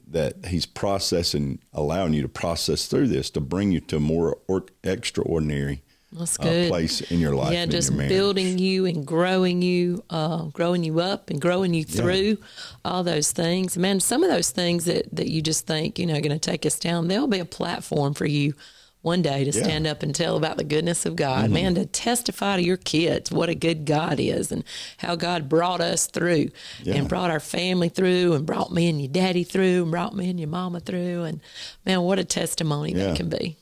That 0.06 0.46
He's 0.46 0.64
processing, 0.64 1.58
allowing 1.74 2.14
you 2.14 2.22
to 2.22 2.28
process 2.28 2.86
through 2.86 3.08
this 3.08 3.28
to 3.30 3.40
bring 3.42 3.70
you 3.72 3.80
to 3.80 4.00
more 4.00 4.38
or, 4.48 4.64
extraordinary 4.82 5.82
That's 6.12 6.38
uh, 6.40 6.42
good. 6.42 6.68
place 6.70 7.00
in 7.02 7.20
your 7.20 7.34
life. 7.34 7.52
Yeah, 7.52 7.66
just 7.66 7.94
building 7.96 8.58
you 8.58 8.86
and 8.86 9.06
growing 9.06 9.60
you, 9.60 10.02
uh, 10.08 10.44
growing 10.46 10.82
you 10.82 11.00
up 11.00 11.28
and 11.30 11.40
growing 11.40 11.74
you 11.74 11.84
through 11.84 12.38
all 12.84 13.02
those 13.04 13.30
things. 13.32 13.76
Man, 13.76 14.00
some 14.00 14.22
of 14.24 14.30
those 14.30 14.50
things 14.50 14.86
that, 14.86 15.14
that 15.14 15.28
you 15.28 15.42
just 15.42 15.66
think, 15.66 15.98
you 15.98 16.06
know, 16.06 16.14
going 16.14 16.30
to 16.30 16.38
take 16.38 16.64
us 16.64 16.78
down, 16.78 17.08
there'll 17.08 17.26
be 17.26 17.40
a 17.40 17.44
platform 17.44 18.14
for 18.14 18.24
you 18.26 18.54
one 19.02 19.22
day 19.22 19.44
to 19.44 19.56
Yeah. 19.56 19.62
stand 19.64 19.86
up 19.86 20.02
and 20.02 20.12
tell 20.14 20.36
about 20.36 20.56
the 20.56 20.64
goodness 20.64 21.06
of 21.06 21.14
God. 21.14 21.44
Mm-hmm. 21.44 21.54
Man, 21.54 21.74
to 21.76 21.86
testify 21.86 22.56
to 22.56 22.62
your 22.62 22.76
kids 22.78 23.30
what 23.30 23.48
a 23.48 23.54
good 23.54 23.84
God 23.84 24.18
is 24.18 24.50
and 24.50 24.64
how 24.96 25.14
God 25.14 25.48
brought 25.48 25.80
us 25.80 26.06
through 26.06 26.48
Yeah. 26.82 26.94
and 26.94 27.08
brought 27.08 27.30
our 27.30 27.38
family 27.38 27.90
through 27.90 28.32
and 28.32 28.44
brought 28.46 28.72
me 28.72 28.88
and 28.88 29.00
your 29.00 29.10
daddy 29.12 29.44
through 29.44 29.82
and 29.82 29.90
brought 29.90 30.16
me 30.16 30.28
and 30.30 30.40
your 30.40 30.48
mama 30.48 30.80
through. 30.80 31.24
And 31.24 31.40
man, 31.86 32.00
what 32.02 32.18
a 32.18 32.24
testimony 32.24 32.92
Yeah. 32.92 33.08
that 33.08 33.16
can 33.16 33.28
be. 33.28 33.56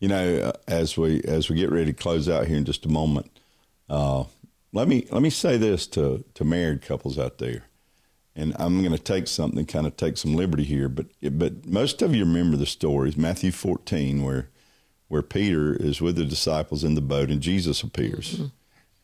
You 0.00 0.08
know, 0.08 0.36
uh, 0.36 0.52
as 0.66 0.96
we 0.96 1.20
as 1.22 1.48
we 1.50 1.56
get 1.56 1.70
ready 1.70 1.92
to 1.92 1.92
close 1.92 2.28
out 2.28 2.46
here 2.46 2.56
in 2.56 2.64
just 2.64 2.86
a 2.86 2.88
moment, 2.88 3.30
uh, 3.88 4.24
let 4.72 4.88
me 4.88 5.06
let 5.10 5.20
me 5.22 5.30
say 5.30 5.56
this 5.58 5.86
to 5.88 6.24
to 6.34 6.44
married 6.44 6.80
couples 6.82 7.18
out 7.18 7.36
there, 7.38 7.64
and 8.34 8.56
I'm 8.58 8.80
going 8.82 8.96
to 8.96 9.02
take 9.02 9.28
something, 9.28 9.66
kind 9.66 9.86
of 9.86 9.96
take 9.98 10.16
some 10.16 10.34
liberty 10.34 10.64
here, 10.64 10.88
but 10.88 11.06
but 11.22 11.66
most 11.66 12.00
of 12.00 12.14
you 12.14 12.24
remember 12.24 12.56
the 12.56 12.64
stories, 12.66 13.16
Matthew 13.18 13.52
14, 13.52 14.22
where 14.24 14.48
where 15.08 15.22
Peter 15.22 15.74
is 15.74 16.00
with 16.00 16.16
the 16.16 16.24
disciples 16.24 16.82
in 16.82 16.94
the 16.94 17.00
boat 17.02 17.30
and 17.30 17.40
Jesus 17.42 17.82
appears. 17.82 18.40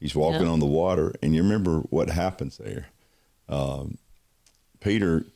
He's 0.01 0.15
walking 0.15 0.43
Yeah. 0.43 0.49
on 0.53 0.61
the 0.61 0.67
water, 0.67 1.15
and 1.23 1.35
you 1.35 1.43
remember 1.43 1.81
what 1.91 2.09
happens 2.11 2.57
there. 2.59 2.87
Um, 3.49 3.99
Peter 4.81 5.27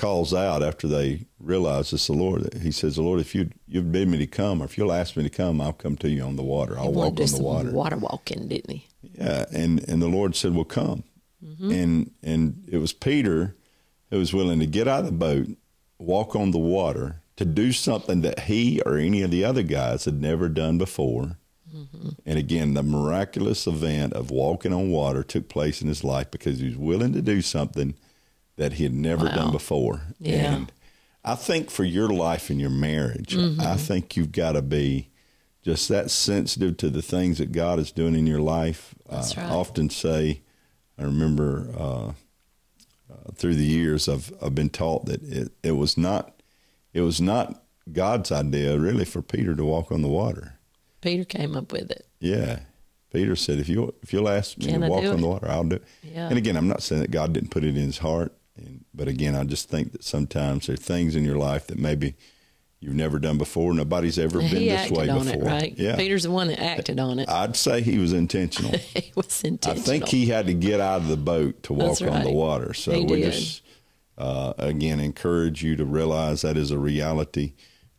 calls 0.00 0.32
out 0.32 0.62
after 0.62 0.88
they 0.88 1.26
realize 1.38 1.92
it's 1.92 2.06
the 2.06 2.14
Lord. 2.14 2.54
He 2.62 2.70
says, 2.70 2.96
"The 2.96 3.02
Lord, 3.02 3.20
if 3.20 3.34
you 3.34 3.50
you've 3.68 3.92
bid 3.92 4.08
me 4.08 4.16
to 4.18 4.26
come, 4.26 4.62
or 4.62 4.64
if 4.64 4.78
you'll 4.78 4.92
ask 4.92 5.14
me 5.14 5.22
to 5.22 5.28
come, 5.30 5.60
I'll 5.60 5.74
come 5.74 5.96
to 5.98 6.08
you 6.08 6.22
on 6.22 6.36
the 6.36 6.42
water. 6.42 6.78
I'll 6.78 6.92
walk 6.92 7.20
on 7.20 7.26
the 7.26 7.42
water." 7.42 7.70
water 7.70 7.96
walking, 7.96 8.48
didn't 8.48 8.70
he? 8.70 8.86
Yeah, 9.14 9.44
and 9.52 9.86
and 9.88 10.00
the 10.00 10.08
Lord 10.08 10.34
said, 10.34 10.54
"Well, 10.54 10.64
come." 10.64 11.04
Mm-hmm. 11.44 11.70
And 11.70 12.10
and 12.22 12.64
it 12.72 12.78
was 12.78 12.94
Peter 12.94 13.56
who 14.08 14.18
was 14.18 14.32
willing 14.32 14.58
to 14.60 14.66
get 14.66 14.88
out 14.88 15.00
of 15.00 15.06
the 15.06 15.12
boat, 15.12 15.48
walk 15.98 16.34
on 16.34 16.50
the 16.50 16.58
water, 16.58 17.20
to 17.36 17.44
do 17.44 17.70
something 17.70 18.22
that 18.22 18.40
he 18.40 18.80
or 18.86 18.96
any 18.96 19.22
of 19.22 19.30
the 19.30 19.44
other 19.44 19.62
guys 19.62 20.06
had 20.06 20.20
never 20.20 20.48
done 20.48 20.78
before. 20.78 21.36
Mm-hmm. 21.74 22.08
And 22.26 22.38
again, 22.38 22.74
the 22.74 22.82
miraculous 22.82 23.66
event 23.66 24.14
of 24.14 24.30
walking 24.30 24.72
on 24.72 24.90
water 24.90 25.22
took 25.22 25.48
place 25.48 25.80
in 25.80 25.88
his 25.88 26.02
life 26.02 26.30
because 26.30 26.58
he 26.58 26.66
was 26.66 26.76
willing 26.76 27.12
to 27.12 27.22
do 27.22 27.42
something 27.42 27.94
that 28.60 28.74
he 28.74 28.84
had 28.84 28.92
never 28.94 29.24
Wow. 29.24 29.34
done 29.34 29.52
before. 29.52 30.02
Yeah. 30.18 30.54
And 30.54 30.72
I 31.24 31.34
think 31.34 31.70
for 31.70 31.82
your 31.82 32.10
life 32.10 32.50
and 32.50 32.60
your 32.60 32.68
marriage, 32.68 33.34
I 33.34 33.76
think 33.76 34.16
you've 34.18 34.32
got 34.32 34.52
to 34.52 34.60
be 34.60 35.08
just 35.62 35.88
that 35.88 36.10
sensitive 36.10 36.76
to 36.76 36.90
the 36.90 37.00
things 37.00 37.38
that 37.38 37.52
God 37.52 37.78
is 37.78 37.90
doing 37.90 38.14
in 38.14 38.26
your 38.26 38.40
life. 38.40 38.94
I 39.08 39.16
right. 39.16 39.38
often 39.38 39.88
say, 39.88 40.42
I 40.98 41.04
remember 41.04 41.70
uh, 41.74 42.08
uh, 43.10 43.32
through 43.34 43.54
the 43.54 43.64
years, 43.64 44.08
I've 44.10 44.30
I've 44.42 44.54
been 44.54 44.68
taught 44.68 45.06
that 45.06 45.22
it, 45.22 45.52
it 45.62 45.72
was 45.72 45.96
not 45.96 46.42
it 46.92 47.00
was 47.00 47.18
not 47.18 47.62
God's 47.90 48.30
idea 48.30 48.78
really 48.78 49.06
for 49.06 49.22
Peter 49.22 49.54
to 49.54 49.64
walk 49.64 49.90
on 49.90 50.02
the 50.02 50.08
water. 50.08 50.58
Peter 51.00 51.24
came 51.24 51.56
up 51.56 51.72
with 51.72 51.90
it. 51.90 52.06
Yeah. 52.20 52.60
Peter 53.12 53.34
said, 53.36 53.58
"If 53.58 53.68
you 53.68 53.94
if 54.02 54.12
you'll 54.12 54.28
ask 54.28 54.56
me 54.58 54.66
Can 54.66 54.80
to 54.80 54.86
I 54.86 54.90
walk 54.90 55.04
on 55.04 55.18
it? 55.18 55.20
the 55.20 55.26
water, 55.26 55.48
I'll 55.50 55.64
do." 55.64 55.76
it." 55.76 55.84
Yeah. 56.02 56.28
And 56.28 56.38
again, 56.38 56.56
I'm 56.56 56.68
not 56.68 56.82
saying 56.82 57.00
that 57.00 57.10
God 57.10 57.32
didn't 57.32 57.50
put 57.50 57.64
it 57.64 57.76
in 57.76 57.86
His 57.86 57.98
heart, 57.98 58.32
but 58.94 59.08
again, 59.08 59.34
I 59.34 59.44
just 59.44 59.68
think 59.68 59.92
that 59.92 60.04
sometimes 60.04 60.66
there 60.66 60.74
are 60.74 60.76
things 60.76 61.14
in 61.16 61.24
your 61.24 61.36
life 61.36 61.66
that 61.68 61.78
maybe 61.78 62.14
you've 62.80 62.94
never 62.94 63.18
done 63.18 63.38
before. 63.38 63.72
Nobody's 63.74 64.18
ever 64.18 64.38
been 64.50 64.50
this 64.66 64.90
way 64.90 65.06
before. 65.06 65.34
it, 65.34 65.42
right? 65.42 65.74
Yeah, 65.78 65.96
Peter's 65.96 66.22
the 66.24 66.30
one 66.30 66.48
that 66.48 66.60
acted 66.60 66.98
on 66.98 67.18
it. 67.18 67.28
I'd 67.28 67.56
say 67.56 67.82
he 67.82 67.98
was 67.98 68.12
intentional. 68.12 68.72
he 68.78 69.12
was 69.14 69.42
intentional. 69.42 69.82
I 69.82 69.84
think 69.86 70.08
he 70.08 70.26
had 70.26 70.46
to 70.46 70.54
get 70.54 70.80
out 70.80 71.02
of 71.02 71.08
the 71.08 71.16
boat 71.16 71.62
to 71.64 71.72
walk 71.72 71.98
That's 71.98 72.02
on 72.02 72.24
the 72.24 72.32
water. 72.32 72.72
So 72.74 72.92
He 72.92 73.04
we 73.04 73.20
did. 73.22 73.32
just 73.32 73.62
uh, 74.18 74.52
again 74.58 74.98
encourage 75.00 75.62
you 75.62 75.76
to 75.76 75.84
realize 75.84 76.42
that 76.42 76.56
is 76.56 76.70
a 76.70 76.78
reality. 76.78 77.52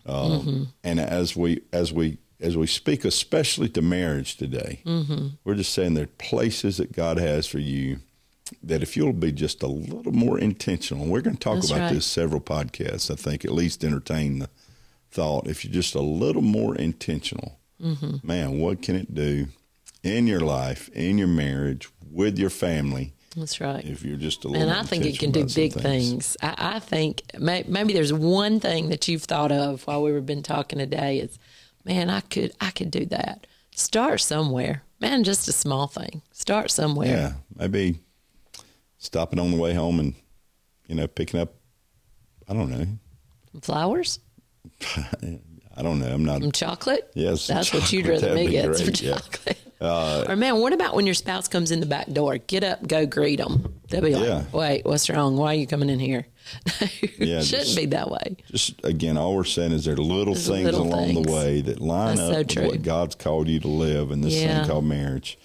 Um, 0.05 0.31
Mm-hmm. 0.31 0.63
And 0.83 0.99
as 0.99 1.35
we 1.35 1.61
as 1.71 1.93
we 1.93 2.17
as 2.39 2.57
we 2.57 2.65
speak, 2.65 3.05
especially 3.05 3.69
to 3.69 3.81
marriage 3.83 4.35
today, 4.35 4.81
Mm-hmm. 4.85 5.27
we're 5.43 5.53
just 5.55 5.73
saying 5.73 5.93
there 5.93 6.05
are 6.05 6.17
places 6.17 6.77
that 6.77 6.91
God 6.91 7.17
has 7.17 7.45
for 7.45 7.59
you 7.59 7.99
that 8.63 8.81
if 8.83 8.95
you'll 8.97 9.13
be 9.13 9.31
just 9.31 9.63
a 9.63 9.67
little 9.67 10.11
more 10.11 10.37
intentional. 10.39 11.05
We're 11.05 11.21
going 11.21 11.35
to 11.37 11.39
talk 11.39 11.55
That's 11.55 11.71
about 11.71 11.79
right. 11.81 11.93
this 11.93 12.05
several 12.05 12.41
podcasts. 12.41 13.09
I 13.11 13.15
think 13.15 13.43
at 13.45 13.51
least 13.51 13.83
entertain 13.83 14.39
the 14.39 14.49
thought. 15.11 15.47
If 15.47 15.63
you're 15.65 15.73
just 15.73 15.95
a 15.95 16.01
little 16.01 16.41
more 16.43 16.75
intentional, 16.75 17.57
Mm-hmm. 17.81 18.17
man, 18.27 18.59
what 18.59 18.83
can 18.83 18.95
it 18.95 19.15
do 19.15 19.47
in 20.03 20.27
your 20.27 20.41
life, 20.41 20.87
in 20.89 21.17
your 21.17 21.27
marriage, 21.27 21.89
with 22.11 22.37
your 22.37 22.51
family? 22.51 23.13
That's 23.35 23.59
right. 23.59 23.83
If 23.83 24.03
you're 24.03 24.17
just 24.17 24.45
a 24.45 24.49
little, 24.49 24.69
And 24.69 24.77
I 24.77 24.83
think 24.83 25.03
it 25.03 25.17
can 25.17 25.31
do 25.31 25.45
big 25.47 25.73
some 25.73 25.81
things. 25.81 26.37
I, 26.43 26.75
I 26.75 26.79
think 26.79 27.23
may, 27.39 27.63
maybe 27.67 27.93
there's 27.93 28.13
one 28.13 28.59
thing 28.59 28.89
that 28.89 29.07
you've 29.07 29.23
thought 29.23 29.51
of 29.51 29.87
while 29.87 30.03
we've 30.03 30.23
been 30.23 30.43
talking 30.43 30.77
today 30.77 31.17
is, 31.21 31.39
man, 31.83 32.11
I 32.11 32.19
could 32.21 32.51
I 32.61 32.69
could 32.69 32.91
do 32.91 33.05
that. 33.07 33.47
Start 33.73 34.21
somewhere, 34.21 34.83
man. 34.99 35.23
Just 35.23 35.47
a 35.47 35.51
small 35.53 35.87
thing. 35.87 36.21
Start 36.33 36.69
somewhere. 36.69 37.07
Yeah, 37.07 37.33
maybe 37.55 37.97
stopping 39.01 39.39
on 39.39 39.51
the 39.51 39.57
way 39.57 39.73
home 39.73 39.99
and 39.99 40.13
you 40.87 40.95
know 40.95 41.07
picking 41.07 41.39
up. 41.39 41.53
I 42.47 42.53
don't 42.53 42.69
know. 42.69 42.85
Flowers, 43.61 44.19
I 45.75 45.81
don't 45.81 45.99
know. 45.99 46.07
I'm 46.13 46.23
not. 46.23 46.41
some 46.41 46.51
chocolate. 46.51 47.11
Yes, 47.15 47.47
that's 47.47 47.73
what 47.73 47.91
you'd 47.91 48.07
rather 48.07 48.21
that'd 48.33 48.35
me 48.37 48.47
get 48.51 48.65
for 48.75 48.83
great, 48.83 49.01
yeah. 49.01 49.17
Uh, 49.81 50.19
chocolate. 50.19 50.29
or 50.29 50.35
man, 50.35 50.59
what 50.59 50.73
about 50.73 50.93
when 50.95 51.07
your 51.07 51.15
spouse 51.15 51.47
comes 51.47 51.71
in 51.71 51.79
the 51.79 51.87
back 51.87 52.05
door? 52.07 52.37
Get 52.37 52.63
up, 52.63 52.85
go 52.87 53.07
greet 53.07 53.37
them. 53.37 53.73
They'll 53.89 54.01
be 54.01 54.13
like, 54.13 54.23
Yeah. 54.27 54.43
"Wait, 54.53 54.85
what's 54.85 55.09
wrong? 55.09 55.37
Why 55.37 55.53
are 55.53 55.57
you 55.57 55.65
coming 55.65 55.89
in 55.89 55.97
here?" 55.99 56.27
Yeah, 57.17 57.39
it 57.39 57.45
shouldn't 57.45 57.65
just- 57.65 57.75
be 57.77 57.87
that 57.87 58.09
way. 58.11 58.37
Just 58.51 58.75
again, 58.85 59.17
all 59.17 59.35
we're 59.35 59.43
saying 59.43 59.71
is 59.71 59.85
there 59.85 59.95
are 59.95 59.97
little 59.97 60.35
There's 60.35 60.47
things 60.47 60.65
little 60.65 60.83
along 60.83 61.07
things. 61.15 61.25
the 61.25 61.31
way 61.33 61.61
that 61.61 61.79
line 61.81 62.15
That's 62.17 62.29
up 62.29 62.33
so 62.33 62.37
with 62.39 62.47
true. 62.49 62.67
what 62.67 62.81
God's 62.83 63.15
called 63.15 63.47
you 63.47 63.59
to 63.61 63.67
live 63.67 64.11
in 64.11 64.21
this 64.21 64.35
Yeah. 64.35 64.59
thing 64.59 64.69
called 64.69 64.85
marriage. 64.85 65.37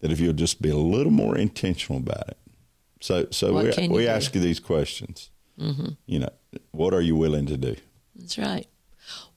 That 0.00 0.10
if 0.10 0.18
you'll 0.18 0.32
just 0.32 0.60
be 0.60 0.70
a 0.70 0.76
little 0.76 1.12
more 1.12 1.38
intentional 1.38 1.98
about 2.00 2.26
it. 2.28 2.36
So, 3.00 3.26
so 3.30 3.52
What 3.52 3.76
we, 3.76 3.88
we 3.88 4.08
ask 4.08 4.34
you 4.34 4.40
these 4.40 4.60
questions. 4.60 5.30
Mm-hmm. 5.60 5.90
You 6.06 6.18
know, 6.20 6.30
what 6.72 6.94
are 6.94 7.00
you 7.00 7.16
willing 7.16 7.46
to 7.46 7.56
do? 7.56 7.76
That's 8.14 8.38
right. 8.38 8.66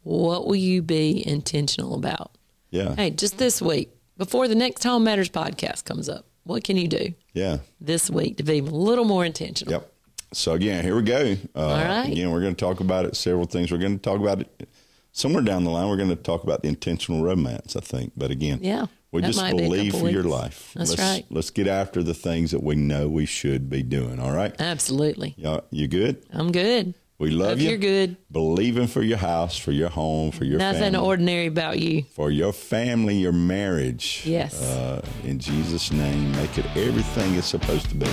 What 0.03 0.47
will 0.47 0.55
you 0.55 0.81
be 0.81 1.25
intentional 1.27 1.93
about? 1.95 2.31
Yeah, 2.71 2.95
Hey, 2.95 3.09
just 3.11 3.37
this 3.37 3.61
week, 3.61 3.89
before 4.17 4.47
the 4.47 4.55
next 4.55 4.83
Home 4.83 5.03
Matters 5.03 5.29
podcast 5.29 5.85
comes 5.85 6.07
up, 6.07 6.25
what 6.43 6.63
can 6.63 6.77
you 6.77 6.87
do 6.87 7.13
yeah. 7.33 7.59
this 7.81 8.09
week 8.09 8.37
to 8.37 8.43
be 8.43 8.59
a 8.59 8.63
little 8.63 9.05
more 9.05 9.25
intentional? 9.25 9.71
Yep. 9.73 9.91
So 10.33 10.53
again, 10.53 10.83
here 10.83 10.95
we 10.95 11.01
go. 11.01 11.35
Uh, 11.55 11.59
All 11.59 11.83
right. 11.83 12.11
Again, 12.11 12.31
we're 12.31 12.41
going 12.41 12.55
to 12.55 12.59
talk 12.59 12.79
about 12.79 13.05
it. 13.05 13.15
Several 13.15 13.45
things. 13.45 13.71
We're 13.71 13.79
going 13.79 13.97
to 13.97 14.01
talk 14.01 14.19
about 14.19 14.41
it 14.41 14.69
somewhere 15.11 15.41
down 15.43 15.63
the 15.63 15.71
line. 15.71 15.89
We're 15.89 15.97
going 15.97 16.09
to 16.09 16.15
talk 16.15 16.43
about 16.43 16.61
the 16.61 16.67
intentional 16.67 17.23
romance. 17.23 17.75
I 17.75 17.79
think. 17.79 18.13
But 18.15 18.29
again, 18.31 18.59
Yeah. 18.61 18.87
We 19.11 19.21
That 19.21 19.33
just 19.33 19.43
be 19.43 19.57
believe 19.57 19.95
for 19.95 20.09
your 20.09 20.23
life. 20.23 20.71
That's 20.75 20.91
let's, 20.91 21.01
right. 21.01 21.25
Let's 21.31 21.49
get 21.49 21.67
after 21.67 22.03
the 22.03 22.13
things 22.13 22.51
that 22.51 22.61
we 22.61 22.75
know 22.75 23.07
we 23.07 23.25
should 23.25 23.69
be 23.69 23.81
doing. 23.81 24.19
All 24.19 24.31
right. 24.31 24.53
Absolutely. 24.59 25.33
Y'all, 25.37 25.65
you 25.71 25.87
good? 25.87 26.23
I'm 26.31 26.51
good. 26.51 26.93
We 27.17 27.31
love 27.31 27.49
Hope 27.49 27.59
you. 27.59 27.69
you're 27.69 27.77
good. 27.77 28.15
Believing 28.31 28.87
for 28.87 29.01
your 29.01 29.17
house, 29.17 29.57
for 29.57 29.73
your 29.73 29.89
home, 29.89 30.31
for 30.31 30.45
your 30.45 30.57
family. 30.59 30.79
Nothing 30.79 30.93
family, 30.93 31.07
ordinary 31.07 31.47
about 31.47 31.79
you. 31.79 32.03
for 32.03 32.31
your 32.31 32.53
family, 32.53 33.17
your 33.17 33.33
marriage. 33.33 34.21
Yes. 34.25 34.61
Uh, 34.61 35.05
in 35.25 35.37
Jesus' 35.37 35.91
name, 35.91 36.31
make 36.31 36.57
it 36.57 36.65
everything 36.77 37.35
it's 37.35 37.47
supposed 37.47 37.89
to 37.89 37.95
be. 37.95 38.07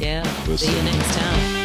Yeah. 0.00 0.22
We'll 0.46 0.58
see 0.58 0.66
see. 0.66 0.76
you 0.76 0.82
next 0.82 1.14
time. 1.16 1.61